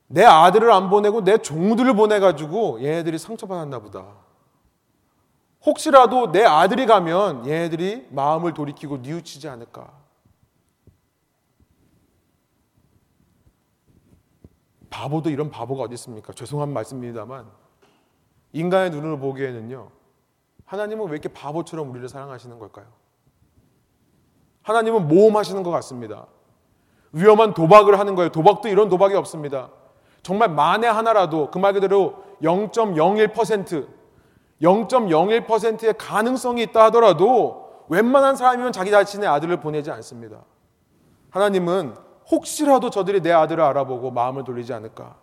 [0.07, 4.05] 내 아들을 안 보내고 내 종들을 보내가지고 얘네들이 상처받았나 보다.
[5.65, 10.02] 혹시라도 내 아들이 가면 얘네들이 마음을 돌이키고 뉘우치지 않을까.
[14.93, 16.33] 바보도 이런 바보가 어디 있습니까?
[16.33, 17.47] 죄송한 말씀입니다만
[18.53, 19.89] 인간의 눈으로 보기에는요.
[20.67, 22.87] 하나님은 왜 이렇게 바보처럼 우리를 사랑하시는 걸까요?
[24.63, 26.27] 하나님은 모험하시는 것 같습니다.
[27.13, 28.31] 위험한 도박을 하는 거예요.
[28.31, 29.71] 도박도 이런 도박이 없습니다.
[30.23, 33.89] 정말 만에 하나라도 그 말 그대로 0.01%
[34.63, 40.45] 0.01%의 가능성이 있다 하더라도 웬만한 사람이면 자기 자신의 아들을 보내지 않습니다.
[41.31, 41.97] 하나님은
[42.31, 45.17] 혹시라도 저들이 내 아들을 알아보고 마음을 돌리지 않을까.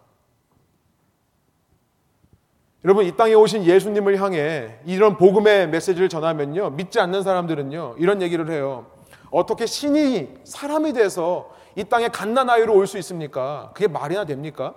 [2.85, 8.49] 여러분 이 땅에 오신 예수님을 향해 이런 복음의 메시지를 전하면요 믿지 않는 사람들은요 이런 얘기를
[8.49, 8.85] 해요
[9.31, 13.71] 어떻게 신이 사람이 돼서 이 땅에 갓난아이로 올 수 있습니까?
[13.73, 14.75] 그게 말이나 됩니까?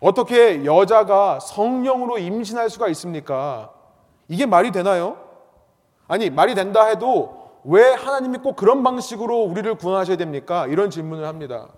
[0.00, 3.70] 어떻게 여자가 성령으로 임신할 수가 있습니까?
[4.26, 5.18] 이게 말이 되나요?
[6.08, 10.66] 아니 말이 된다 해도 왜 하나님이 꼭 그런 방식으로 우리를 구원하셔야 됩니까?
[10.66, 11.68] 이런 질문을 합니다.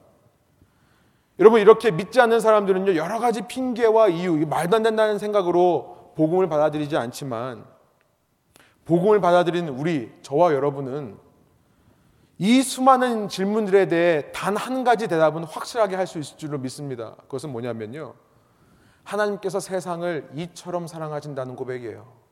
[1.38, 6.96] 여러분 이렇게 믿지 않는 사람들은요 여러 가지 핑계와 이유 말도 안 된다는 생각으로 복음을 받아들이지
[6.96, 7.64] 않지만
[8.84, 11.18] 복음을 받아들인 우리 저와 여러분은
[12.38, 17.14] 이 수많은 질문들에 대해 단 한 가지 대답은 확실하게 할 수 있을 줄로 믿습니다.
[17.22, 18.14] 그것은 뭐냐면요.
[19.04, 22.23] 하나님께서 세상을 이처럼 사랑하신다는 고백이에요.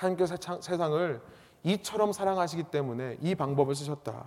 [0.00, 1.20] 하나님께서 세상을
[1.64, 4.24] 이처럼 사랑하시기 때문에 이 방법을 쓰셨다.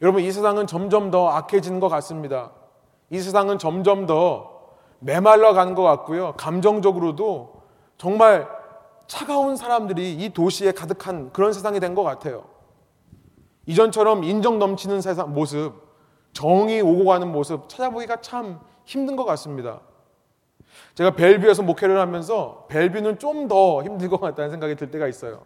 [0.00, 2.52] 여러분, 이 세상은 점점 더 악해지는 것 같습니다.
[3.10, 4.50] 이 세상은 점점 더
[4.98, 6.32] 메말라 가는 것 같고요.
[6.36, 7.62] 감정적으로도
[7.98, 8.48] 정말
[9.06, 12.44] 차가운 사람들이 이 도시에 가득한 그런 세상이 된 것 같아요.
[13.66, 15.74] 이전처럼 인정 넘치는 세상 모습,
[16.32, 19.80] 정이 오고 가는 모습 찾아보기가 참 힘든 것 같습니다.
[20.94, 25.44] 제가 벨뷰에서 목회를 하면서 벨뷰는 좀 더 힘들 것 같다는 생각이 들 때가 있어요.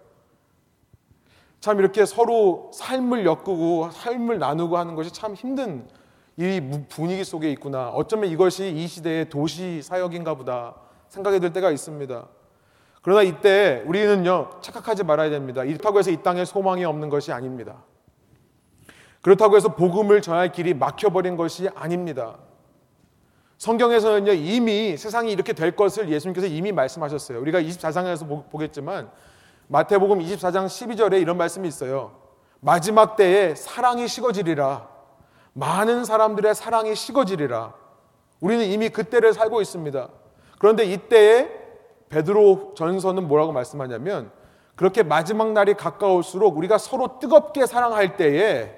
[1.60, 5.88] 참 이렇게 서로 삶을 엮고 삶을 나누고 하는 것이 참 힘든
[6.36, 7.88] 이 분위기 속에 있구나.
[7.90, 10.74] 어쩌면 이것이 이 시대의 도시 사역인가 보다
[11.08, 12.26] 생각이 들 때가 있습니다.
[13.00, 15.64] 그러나 이때 우리는요, 착각하지 말아야 됩니다.
[15.64, 17.84] 이렇다고 해서 이 땅에 소망이 없는 것이 아닙니다.
[19.22, 22.36] 그렇다고 해서 복음을 전할 길이 막혀버린 것이 아닙니다.
[23.58, 27.40] 성경에서는요, 이미 세상이 이렇게 될 것을 예수님께서 이미 말씀하셨어요.
[27.40, 29.10] 우리가 24장에서 보겠지만,
[29.68, 32.12] 마태복음 24장 12절에 이런 말씀이 있어요.
[32.60, 34.88] 마지막 때에 사랑이 식어지리라.
[35.52, 37.74] 많은 사람들의 사랑이 식어지리라.
[38.40, 40.08] 우리는 이미 그때를 살고 있습니다.
[40.58, 41.50] 그런데 이때에
[42.08, 44.30] 베드로 전서는 뭐라고 말씀하냐면
[44.74, 48.74] 그렇게 마지막 날이 가까울수록 우리가 서로 뜨겁게 사랑할 때에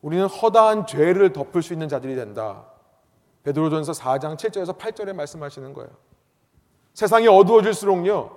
[0.00, 2.66] 우리는 허다한 죄를 덮을 수 있는 자들이 된다.
[3.46, 5.88] 베드로전서 4장 7절에서 8절에 말씀하시는 거예요.
[6.94, 8.36] 세상이 어두워질수록요.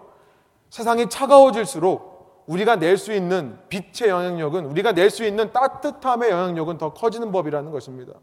[0.70, 6.94] 세상이 차가워질수록 우리가 낼 수 있는 빛의 영향력은 우리가 낼 수 있는 따뜻함의 영향력은 더
[6.94, 8.14] 커지는 법이라는 것입니다.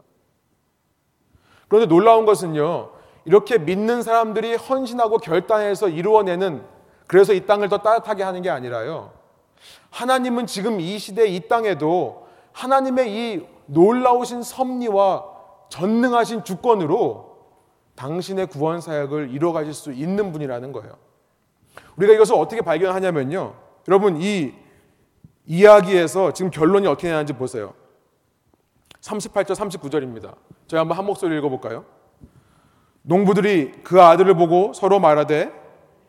[1.67, 2.91] 그런데 놀라운 것은요.
[3.25, 6.63] 이렇게 믿는 사람들이 헌신하고 결단해서 이루어내는
[7.05, 9.11] 그래서 이 땅을 더 따뜻하게 하는 게 아니라요.
[9.89, 15.36] 하나님은 지금 이 시대 이 땅에도 하나님의 이 놀라우신 섭리와
[15.69, 17.37] 전능하신 주권으로
[17.95, 20.97] 당신의 구원 사역을 이루어가실 수 있는 분이라는 거예요.
[21.97, 23.55] 우리가 이것을 어떻게 발견하냐면요.
[23.87, 24.53] 여러분 이
[25.45, 27.73] 이야기에서 지금 결론이 어떻게 나는지 보세요.
[29.01, 30.35] 38절 39절입니다.
[30.67, 31.85] 저희 한번 한 목소리 읽어 볼까요?
[33.03, 35.51] 농부들이 그 아들을 보고 서로 말하되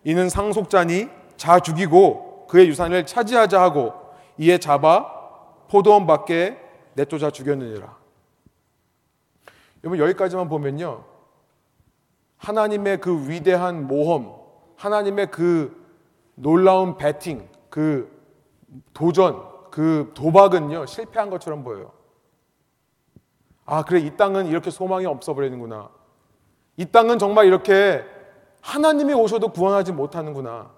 [0.05, 3.93] 이는 상속자니 자 죽이고 그의 유산을 차지하자 하고
[4.37, 5.07] 이에 잡아
[5.69, 6.59] 포도원 밖에
[6.95, 7.98] 내쫓아 죽였느니라.
[9.85, 11.05] 여러분 여기까지만 보면요.
[12.39, 14.35] 하나님의 그 위대한 모험,
[14.77, 15.77] 하나님의 그
[16.35, 18.11] 놀라운 배팅, 그
[18.93, 21.93] 도전, 그 도박은요, 실패한 것처럼 보여요.
[23.65, 25.91] 아, 그래, 이 땅은 이렇게 소망이 없어 버리는구나.
[26.77, 28.05] 이 땅은 정말 이렇게
[28.61, 30.71] 하나님이 오셔도 구원하지 못하는구나.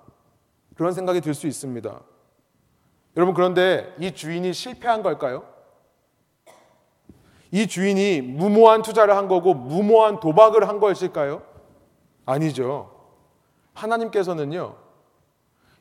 [0.74, 2.00] 그런 생각이 들 수 있습니다.
[3.16, 5.44] 여러분, 그런데 이 주인이 실패한 걸까요?
[7.52, 11.42] 이 주인이 무모한 투자를 한 거고 무모한 도박을 한 것일까요?
[12.24, 12.90] 아니죠.
[13.74, 14.76] 하나님께서는요,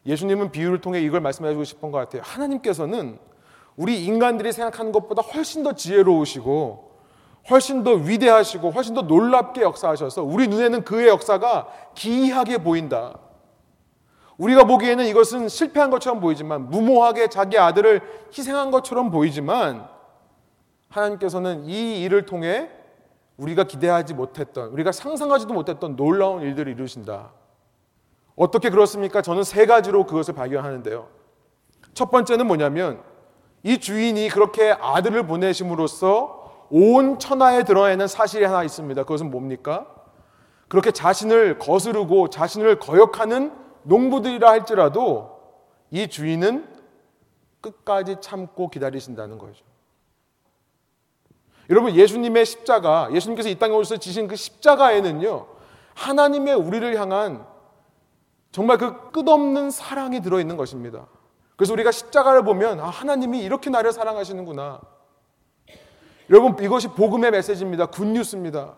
[0.06, 2.22] 예수님은 비유를 통해 이걸 말씀해 주고 싶은 것 같아요.
[2.26, 3.20] 하나님께서는
[3.76, 6.90] 우리 인간들이 생각하는 것보다 훨씬 더 지혜로우시고
[7.50, 13.18] 훨씬 더 위대하시고 훨씬 더 놀랍게 역사하셔서 우리 눈에는 그의 역사가 기이하게 보인다.
[14.38, 18.02] 우리가 보기에는 이것은 실패한 것처럼 보이지만 무모하게 자기 아들을
[18.36, 19.88] 희생한 것처럼 보이지만
[20.90, 22.70] 하나님께서는 이 일을 통해
[23.38, 27.32] 우리가 기대하지 못했던 우리가 상상하지도 못했던 놀라운 일들을 이루신다.
[28.36, 29.22] 어떻게 그렇습니까?
[29.22, 31.08] 저는 세 가지로 그것을 발견하는데요.
[31.94, 33.02] 첫 번째는 뭐냐면
[33.64, 39.04] 이 주인이 그렇게 아들을 보내심으로써 온 천하에 드러내는 사실이 하나 있습니다.
[39.04, 39.88] 그것은 뭡니까?
[40.68, 43.52] 그렇게 자신을 거스르고 자신을 거역하는
[43.84, 45.40] 농부들이라 할지라도
[45.92, 46.68] 이 주인은
[47.62, 49.69] 끝까지 참고 기다리신다는 거죠.
[51.70, 55.46] 여러분 예수님의 십자가, 예수님께서 이 땅에 오셔서 지신 그 십자가에는요.
[55.94, 57.46] 하나님의 우리를 향한
[58.52, 61.08] 정말 그 끝없는 사랑이 들어 있는 것입니다.
[61.56, 64.82] 그래서 우리가 십자가를 보면 아, 하나님이 이렇게 나를 사랑하시는구나.
[66.30, 67.88] 여러분 이것이 복음의 메시지입니다.
[67.88, 68.76] 굿뉴스입니다.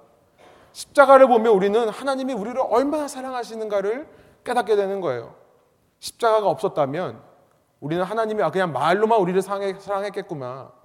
[0.73, 4.07] 십자가를 보면 우리는 하나님이 우리를 얼마나 사랑하시는가를
[4.43, 5.35] 깨닫게 되는 거예요.
[5.99, 7.21] 십자가가 없었다면
[7.79, 10.80] 우리는 하나님이 아, 그냥 말로만 우리를 사랑했겠구만.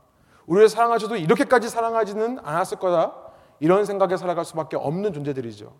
[0.46, 3.14] 우리를 사랑하셔도 이렇게까지 사랑하지는 않았을 거다.
[3.60, 5.72] 이런 생각에 살아갈 수밖에 없는 존재들이죠.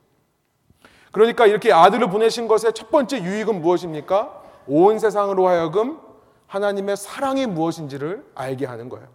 [1.13, 4.43] 그러니까 이렇게 아들을 보내신 것의 첫 번째 유익은 무엇입니까?
[4.67, 6.01] 온 세상으로 하여금
[6.47, 9.09] 하나님의 사랑이 무엇인지를 알게 하는 거예요.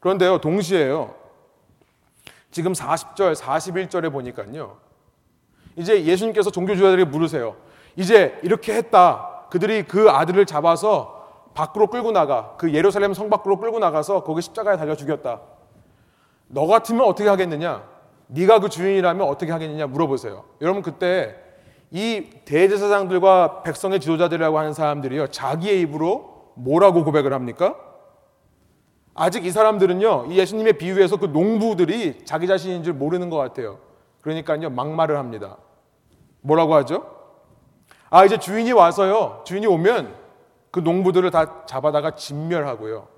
[0.00, 1.14] 그런데요, 동시에요.
[2.50, 4.78] 지금 40절, 41절에 보니까요.
[5.76, 7.56] 이제 예수님께서 종교주의자들에게 물으세요.
[7.96, 9.46] 이제 이렇게 했다.
[9.50, 11.19] 그들이 그 아들을 잡아서
[11.54, 12.54] 밖으로 끌고 나가.
[12.58, 15.40] 그 예루살렘 성 밖으로 끌고 나가서 거기 십자가에 달려 죽였다.
[16.48, 17.84] 너 같으면 어떻게 하겠느냐?
[18.28, 20.44] 네가 그 주인이라면 어떻게 하겠느냐 물어보세요.
[20.60, 21.36] 여러분 그때
[21.90, 27.76] 이 대제사장들과 백성의 지도자들이라고 하는 사람들이요 자기의 입으로 뭐라고 고백을 합니까?
[29.14, 33.78] 아직 이 사람들은요 이 예수님의 비유에서 그 농부들이 자기 자신인 줄 모르는 것 같아요.
[34.20, 35.56] 그러니까요 막말을 합니다.
[36.42, 37.06] 뭐라고 하죠?
[38.08, 40.19] 아 이제 주인이 와서요 주인이 오면
[40.70, 43.08] 그 농부들을 다 잡아다가 진멸하고요.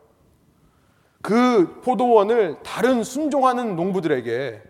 [1.21, 4.63] 그 포도원을 다른 순종하는 농부들에게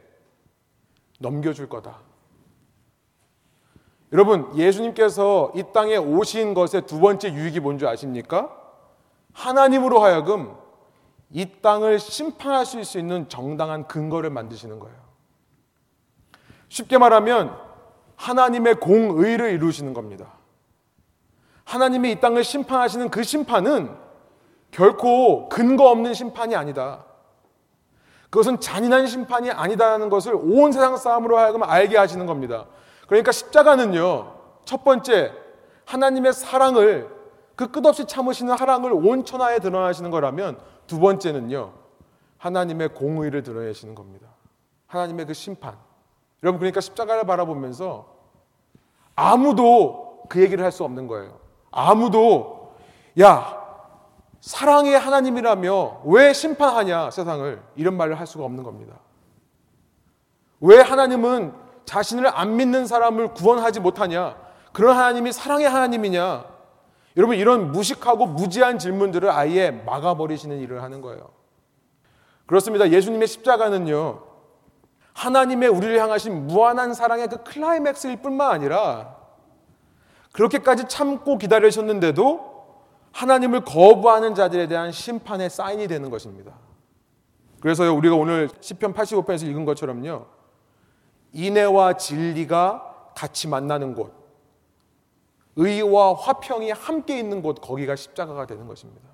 [1.20, 2.00] 넘겨줄 거다.
[4.12, 8.54] 여러분, 예수님께서 이 땅에 오신 것의 두 번째 유익이 뭔지 아십니까?
[9.32, 10.54] 하나님으로 하여금
[11.30, 14.96] 이 땅을 심판하실 수 있는 정당한 근거를 만드시는 거예요.
[16.68, 17.58] 쉽게 말하면
[18.16, 20.34] 하나님의 공의를 이루시는 겁니다.
[21.64, 23.94] 하나님이 이 땅을 심판하시는 그 심판은
[24.70, 27.04] 결코 근거 없는 심판이 아니다.
[28.30, 32.66] 그것은 잔인한 심판이 아니다라는 것을 온 세상 사람으로 하여금 알게 하시는 겁니다.
[33.06, 35.32] 그러니까 십자가는요, 첫 번째,
[35.84, 37.10] 하나님의 사랑을,
[37.54, 41.74] 그 끝없이 참으시는 사랑을 온 천하에 드러나시는 거라면, 두 번째는요,
[42.38, 44.28] 하나님의 공의를 드러내시는 겁니다.
[44.86, 45.76] 하나님의 그 심판.
[46.42, 48.06] 여러분, 그러니까 십자가를 바라보면서
[49.14, 51.41] 아무도 그 얘기를 할 수 없는 거예요.
[51.72, 52.74] 아무도,
[53.20, 53.60] 야,
[54.40, 57.62] 사랑의 하나님이라며 왜 심판하냐, 세상을.
[57.76, 58.96] 이런 말을 할 수가 없는 겁니다.
[60.60, 61.54] 왜 하나님은
[61.84, 64.36] 자신을 안 믿는 사람을 구원하지 못하냐?
[64.72, 66.44] 그런 하나님이 사랑의 하나님이냐?
[67.16, 71.30] 여러분, 이런 무식하고 무지한 질문들을 아예 막아버리시는 일을 하는 거예요.
[72.46, 72.90] 그렇습니다.
[72.90, 74.22] 예수님의 십자가는요,
[75.14, 79.21] 하나님의 우리를 향하신 무한한 사랑의 그 클라이맥스일 뿐만 아니라
[80.32, 82.52] 그렇게까지 참고 기다리셨는데도
[83.12, 86.54] 하나님을 거부하는 자들에 대한 심판의 사인이 되는 것입니다.
[87.60, 90.26] 그래서 우리가 오늘 10편 85편에서 읽은 것처럼요.
[91.32, 94.12] 인애와 진리가 같이 만나는 곳,
[95.56, 99.08] 의와 화평이 함께 있는 곳, 거기가 십자가가 되는 것입니다.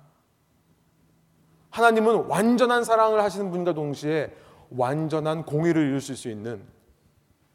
[1.69, 4.33] 하나님은 완전한 사랑을 하시는 분과 동시에
[4.71, 6.63] 완전한 공의를 이루실 수 있는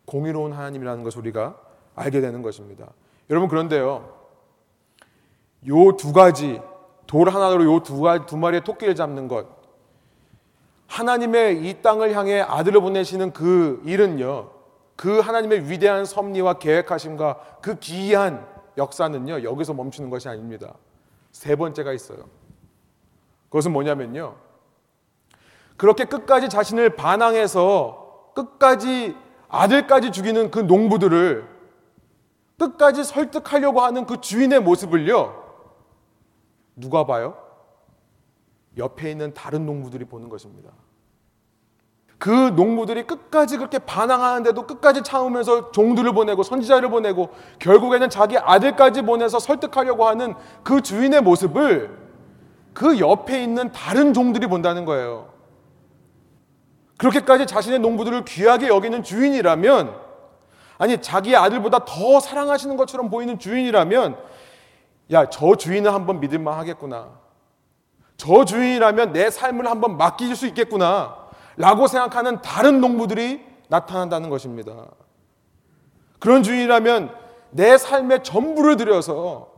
[0.07, 1.59] 공의로운 하나님이라는 것을 우리가
[1.95, 2.93] 알게 되는 것입니다.
[3.31, 4.13] 여러분 그런데요.
[5.69, 6.61] 요 두 가지
[7.07, 9.47] 돌 하나로 요두 두 마리의 토끼를 잡는 것
[10.87, 14.51] 하나님의 이 땅을 향해 아들을 보내시는 그 일은요.
[14.97, 19.43] 그 하나님의 위대한 섭리와 계획하심과 그 기이한 역사는요.
[19.43, 20.75] 여기서 멈추는 것이 아닙니다.
[21.33, 22.19] 세 번째가 있어요.
[23.49, 24.37] 그것은 뭐냐면요.
[25.77, 29.17] 그렇게 끝까지 자신을 반항해서 끝까지
[29.49, 31.54] 아들까지 죽이는 그 농부들을
[32.59, 35.43] 끝까지 설득하려고 하는 그 주인의 모습을요.
[36.77, 37.37] 누가 봐요?
[38.77, 40.71] 옆에 있는 다른 농부들이 보는 것입니다.
[42.19, 49.39] 그 농부들이 끝까지 그렇게 반항하는데도 끝까지 참으면서 종들을 보내고 선지자를 보내고 결국에는 자기 아들까지 보내서
[49.39, 51.99] 설득하려고 하는 그 주인의 모습을
[52.73, 55.33] 그 옆에 있는 다른 종들이 본다는 거예요.
[56.97, 60.04] 그렇게까지 자신의 농부들을 귀하게 여기는 주인이라면
[60.79, 64.17] 아니 자기 아들보다 더 사랑하시는 것처럼 보이는 주인이라면
[65.13, 67.09] 야 저 주인은 한번 믿을만 하겠구나.
[68.17, 71.17] 저 주인이라면 내 삶을 한번 맡길 수 있겠구나.
[71.57, 74.87] 라고 생각하는 다른 농부들이 나타난다는 것입니다.
[76.19, 77.15] 그런 주인이라면
[77.51, 79.53] 내 삶의 전부를 들여서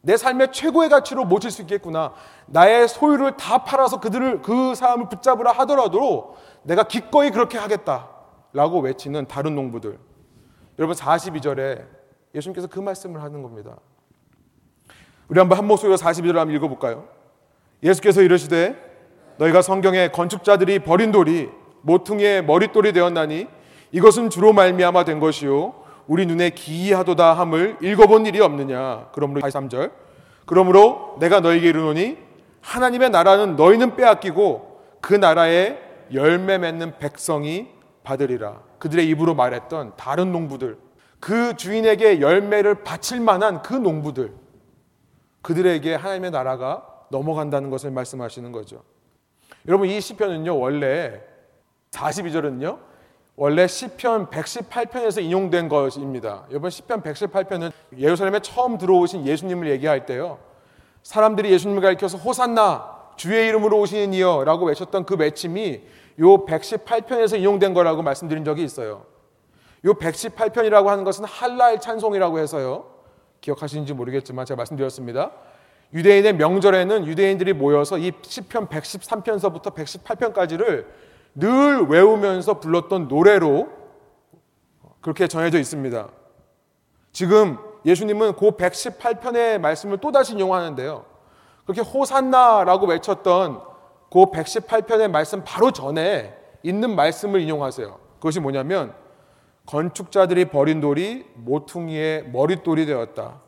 [0.00, 2.12] 내 삶의 최고의 가치로 모실 수 있겠구나.
[2.46, 8.08] 나의 소유를 다 팔아서 그들을 그 사람을 붙잡으라 하더라도 내가 기꺼이 그렇게 하겠다.
[8.52, 9.98] 라고 외치는 다른 농부들.
[10.78, 11.84] 여러분 42절에
[12.34, 13.76] 예수님께서 그 말씀을 하는 겁니다.
[15.28, 17.08] 우리 한번 한 목소리로 42절 한번 읽어볼까요?
[17.82, 18.76] 예수께서 이르시되
[19.38, 21.48] 너희가 성경에 건축자들이 버린 돌이
[21.82, 23.46] 모퉁이의 머릿돌이 되었나니
[23.92, 25.74] 이것은 주로 말미암아 된 것이요
[26.06, 29.10] 우리 눈에 기이하도다 함을 읽어본 일이 없느냐.
[29.12, 29.92] 그러므로 43절
[30.46, 32.16] 그러므로 내가 너에게 이르노니
[32.60, 35.78] 하나님의 나라는 너희는 빼앗기고 그 나라에
[36.12, 37.68] 열매 맺는 백성이
[38.02, 38.67] 받으리라.
[38.78, 40.78] 그들의 입으로 말했던 다른 농부들,
[41.20, 44.32] 그 주인에게 열매를 바칠 만한 그 농부들,
[45.42, 48.82] 그들에게 하나님의 나라가 넘어간다는 것을 말씀하시는 거죠.
[49.66, 51.20] 여러분 이 시편은요 원래
[51.90, 52.78] 42절은요
[53.36, 56.44] 원래 시편 118편에서 인용된 것입니다.
[56.50, 60.38] 이번 시편 118편은 예루살렘에 처음 들어오신 예수님을 얘기할 때요.
[61.04, 65.82] 사람들이 예수님을 가리켜서 호산나 주의 이름으로 오시는 이여라고 외쳤던 그 외침이
[66.20, 69.04] 요 118편에서 인용된 거라고 말씀드린 적이 있어요.
[69.84, 72.86] 요 118편이라고 하는 것은 할랄 찬송이라고 해서요.
[73.40, 75.30] 기억하시는지 모르겠지만 제가 말씀드렸습니다.
[75.94, 80.86] 유대인의 명절에는 유대인들이 모여서 이 시편 113편서부터 118편까지를
[81.34, 83.68] 늘 외우면서 불렀던 노래로
[85.00, 86.08] 그렇게 전해져 있습니다.
[87.12, 91.04] 지금 예수님은 그 118편의 말씀을 또다시 인용하는데요.
[91.64, 93.60] 그렇게 호산나라고 외쳤던
[94.10, 97.98] 그 118편의 말씀 바로 전에 있는 말씀을 인용하세요.
[98.16, 98.94] 그것이 뭐냐면
[99.66, 103.42] 건축자들이 버린 돌이 모퉁이의 머릿돌이 되었다.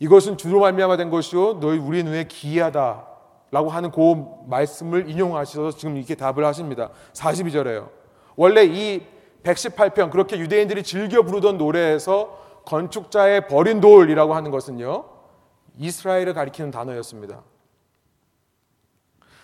[0.00, 6.16] 이것은 주로 말미암아 된 것이요 너희 우리 눈에 기이하다라고 하는 그 말씀을 인용하셔서 지금 이렇게
[6.16, 6.90] 답을 하십니다.
[7.12, 7.90] 42절에요.
[8.34, 9.06] 원래 이
[9.44, 15.04] 118편 그렇게 유대인들이 즐겨 부르던 노래에서 건축자의 버린 돌이라고 하는 것은요.
[15.78, 17.42] 이스라엘을 가리키는 단어였습니다.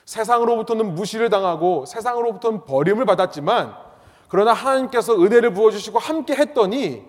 [0.09, 3.77] 세상으로부터는 무시를 당하고 세상으로부터는 버림을 받았지만
[4.29, 7.05] 그러나 하나님께서 은혜를 부어주시고 함께 했더니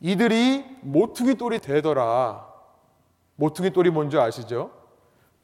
[0.00, 2.46] 이들이 모퉁이 돌이 되더라.
[3.36, 4.70] 모퉁이 돌이 뭔지 아시죠?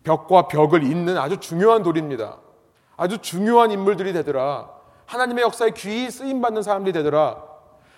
[0.05, 2.37] 벽과 벽을 잇는 아주 중요한 돌입니다.
[2.99, 4.69] 아주 중요한 인물들이 되더라.
[5.07, 7.43] 하나님의 역사에 귀히 쓰임 받는 사람들이 되더라.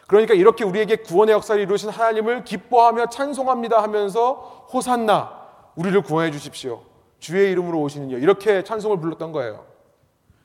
[0.07, 5.33] 그러니까 이렇게 우리에게 구원의 역사를 이루신 하나님을 기뻐하며 찬송합니다 하면서 호산나
[5.75, 6.90] 우리를 구원해 주십시오.
[7.21, 8.19] 주의 이름으로 오시는요.
[8.19, 9.65] 이렇게 찬송을 불렀던 거예요.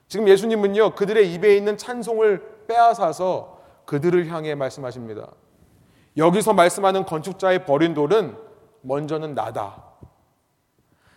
[0.08, 0.94] 지금 예수님은요.
[0.94, 5.28] 그들의 입에 있는 찬송을 빼앗아서 그들을 향해 말씀하십니다.
[6.16, 8.36] 여기서 말씀하는 건축자의 버린 돌은
[8.82, 9.82] 먼저는 나다.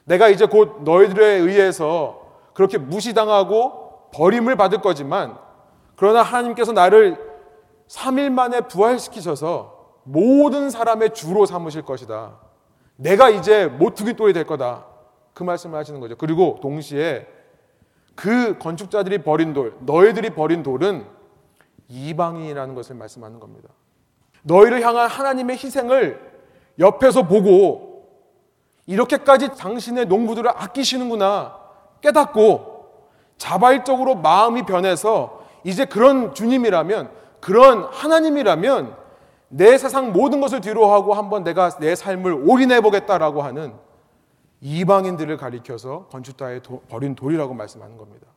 [0.06, 2.22] 내가 이제 곧 너희들에 의해서
[2.54, 5.38] 그렇게 무시당하고 버림을 받을 거지만
[5.96, 7.18] 그러나 하나님께서 나를
[7.88, 12.40] 3일 만에 부활시키셔서 모든 사람의 주로 삼으실 것이다.
[12.96, 14.89] 내가 이제 모퉁이 돌이 될 거다.
[15.40, 16.18] 그 말씀을 하시는 거죠.
[16.18, 17.26] 그리고 동시에
[18.14, 21.06] 그 건축자들이 버린 돌, 너희들이 버린 돌은
[21.88, 23.70] 이방인이라는 것을 말씀하는 겁니다.
[24.44, 26.20] 너희를 향한 하나님의 희생을
[26.78, 28.06] 옆에서 보고
[28.86, 31.56] 이렇게까지 당신의 농부들을 아끼시는구나
[32.02, 32.90] 깨닫고
[33.38, 38.94] 자발적으로 마음이 변해서 이제 그런 주님이라면 그런 하나님이라면
[39.48, 43.74] 내 세상 모든 것을 뒤로하고 한번 내가 내 삶을 올인해 보겠다라고 하는
[44.62, 48.28] 이방인들을 가리켜서 번축자의 도, 버린 돌이라고 말씀하는 겁니다.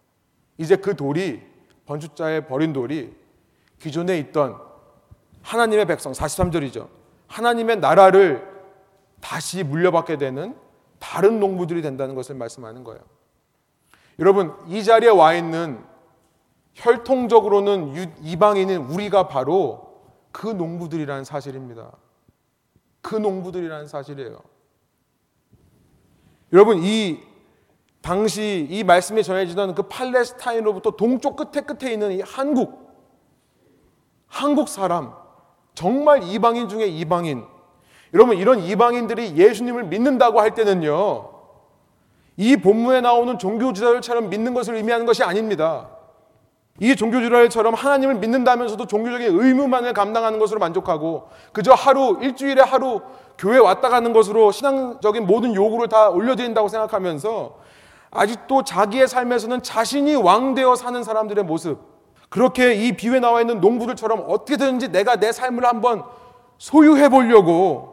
[0.59, 1.43] 이제 그 돌이
[1.87, 3.15] 번축자의 버린 돌이
[3.81, 4.61] 기존에 있던
[5.43, 6.89] 하나님의 백성 43절이죠.
[7.27, 8.49] 하나님의 나라를
[9.21, 10.57] 다시 물려받게 되는
[10.99, 13.01] 다른 농부들이 된다는 것을 말씀하는 거예요.
[14.19, 15.83] 여러분, 이 자리에 와 있는
[16.75, 20.01] 혈통적으로는 이방인인 우리가 바로
[20.31, 21.93] 그 농부들이라는 사실입니다.
[23.01, 24.52] 그 농부들이라는 사실이에요.
[26.53, 27.21] 여러분, 이
[28.03, 32.91] 당시 이 말씀이 전해지던 그 팔레스타인으로부터 동쪽 끝에 끝에 있는 이 한국,
[34.27, 35.15] 한국 사람,
[35.75, 37.45] 정말 이방인 중에 이방인.
[38.13, 41.31] 여러분, 이런 이방인들이 예수님을 믿는다고 할 때는요,
[42.37, 45.92] 이 본문에 나오는 종교 지도자들처럼 믿는 것을 의미하는 것이 아닙니다.
[46.81, 53.03] 이 종교주랄처럼 하나님을 믿는다면서도 종교적인 의무만을 감당하는 것으로 만족하고 그저 하루 일주일에 하루
[53.37, 57.57] 교회 왔다 가는 것으로 신앙적인 모든 요구를 다 올려드린다고 생각하면서
[58.11, 61.79] 아직도 자기의 삶에서는 자신이 왕되어 사는 사람들의 모습
[62.29, 66.03] 그렇게 이 비유에 나와 있는 농부들처럼 어떻게든지 내가 내 삶을 한번
[66.57, 67.93] 소유해 보려고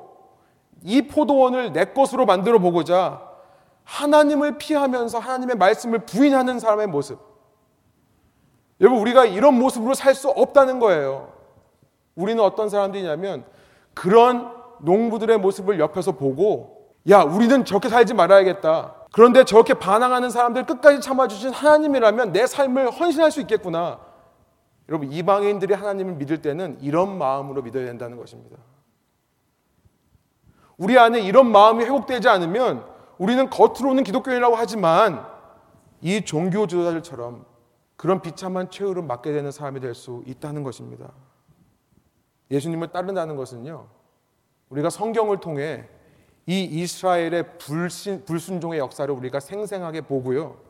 [0.83, 3.21] 이 포도원을 내 것으로 만들어 보고자
[3.83, 7.28] 하나님을 피하면서 하나님의 말씀을 부인하는 사람의 모습
[8.81, 11.33] 여러분, 우리가 이런 모습으로 살 수 없다는 거예요.
[12.15, 13.45] 우리는 어떤 사람들이냐면
[13.93, 14.51] 그런
[14.81, 18.95] 농부들의 모습을 옆에서 보고 야, 우리는 저렇게 살지 말아야겠다.
[19.11, 23.99] 그런데 저렇게 반항하는 사람들 끝까지 참아주신 하나님이라면 내 삶을 헌신할 수 있겠구나.
[24.87, 28.57] 여러분, 이방인들이 하나님을 믿을 때는 이런 마음으로 믿어야 된다는 것입니다.
[30.77, 32.85] 우리 안에 이런 마음이 회복되지 않으면
[33.17, 35.25] 우리는 겉으로는 기독교인이라고 하지만
[36.01, 37.45] 이 종교 지도자들처럼
[37.99, 41.11] 그런 비참한 최후를 맞게 되는 사람이 될 수 있다는 것입니다.
[42.49, 43.87] 예수님을 따른다는 것은요,
[44.69, 45.85] 우리가 성경을 통해
[46.45, 50.61] 이 이스라엘의 불신, 불순종의 역사를 우리가 생생하게 보고요.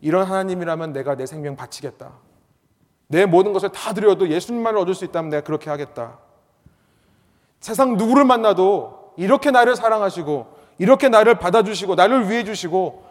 [0.00, 2.14] 이런 하나님이라면 내가 내 생명 바치겠다.
[3.06, 6.18] 내 모든 것을 다 드려도 예수님만을 얻을 수 있다면 내가 그렇게 하겠다.
[7.60, 13.05] 세상 누구를 만나도 이렇게 나를 사랑하시고, 이렇게 나를 받아주시고, 나를 위해 주시고,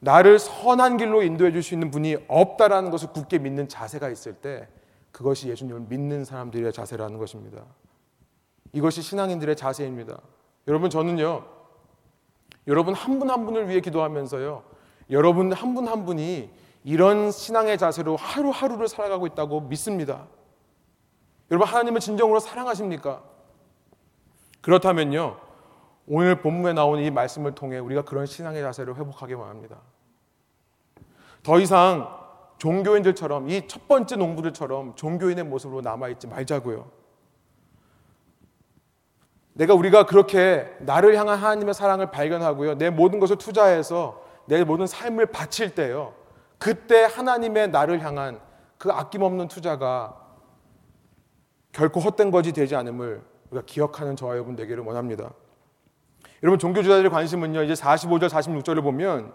[0.00, 4.66] 나를 선한 길로 인도해 줄 수 있는 분이 없다라는 것을 굳게 믿는 자세가 있을 때
[5.12, 7.64] 그것이 예수님을 믿는 사람들의 자세라는 것입니다.
[8.72, 10.20] 이것이 신앙인들의 자세입니다.
[10.68, 11.44] 여러분 저는요.
[12.66, 14.62] 여러분 한 분한 한 분을 위해 기도하면서요.
[15.10, 16.50] 여러분 한 분한 한 분이
[16.84, 20.26] 이런 신앙의 자세로 하루하루를 살아가고 있다고 믿습니다.
[21.50, 23.22] 여러분 하나님을 진정으로 사랑하십니까?
[24.62, 25.49] 그렇다면요.
[26.12, 29.76] 오늘 본문에 나온 이 말씀을 통해 우리가 그런 신앙의 자세를 회복하기 원합니다.
[31.44, 32.08] 더 이상
[32.58, 36.90] 종교인들처럼 이 첫 번째 농부들처럼 종교인의 모습으로 남아있지 말자고요.
[39.52, 42.76] 내가 우리가 그렇게 나를 향한 하나님의 사랑을 발견하고요.
[42.76, 46.14] 내 모든 것을 투자해서 내 모든 삶을 바칠 때요.
[46.58, 48.40] 그때 하나님의 나를 향한
[48.78, 50.16] 그 아낌없는 투자가
[51.70, 55.30] 결코 헛된 것이 되지 않음을 우리가 기억하는 저와 여러분 되기를 원합니다.
[56.42, 57.62] 여러분 종교주자들의 관심은요.
[57.64, 59.32] 이제 45절 46절을 보면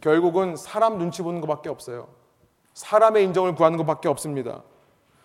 [0.00, 2.08] 결국은 사람 눈치 보는 것밖에 없어요.
[2.74, 4.62] 사람의 인정을 구하는 것밖에 없습니다.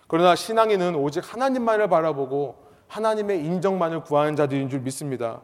[0.07, 5.41] 그러나 신앙인은 오직 하나님만을 바라보고 하나님의 인정만을 구하는 자들인 줄 믿습니다.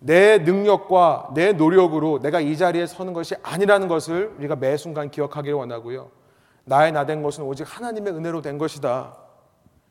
[0.00, 5.58] 내 능력과 내 노력으로 내가 이 자리에 서는 것이 아니라는 것을 우리가 매 순간 기억하기를
[5.58, 6.10] 원하고요.
[6.64, 9.16] 나의 나 된 것은 오직 하나님의 은혜로 된 것이다.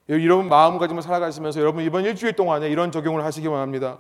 [0.08, 3.98] 이런 마음가짐을 살아가시면서 여러분 이번 일주일 동안에 이런 적용을 하시기 원합니다.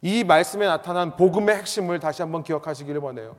[0.00, 3.36] 이 말씀에 나타난 복음의 핵심을 다시 한번 기억하시기를 원해요.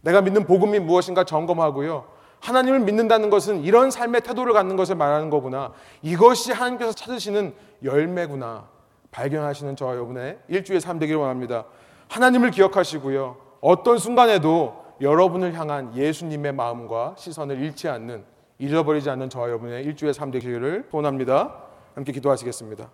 [0.00, 2.06] 내가 믿는 복음이 무엇인가 점검하고요.
[2.40, 5.72] 하나님을 믿는다는 것은 이런 삶의 태도를 갖는 것을 말하는 거구나.
[6.02, 7.54] 이것이 하나님께서 찾으시는
[7.84, 8.68] 열매구나.
[9.12, 11.66] 발견하시는 저와 여러분의 일주의 삶 되기를 원합니다.
[12.08, 13.36] 하나님을 기억하시고요.
[13.60, 18.24] 어떤 순간에도 여러분을 향한 예수님의 마음과 시선을 잃지 않는
[18.58, 21.54] 잊어버리지 않는 저와 여러분의 일주의 삶 되기를 소원합니다.
[21.94, 22.90] 함께 기도하시겠습니다.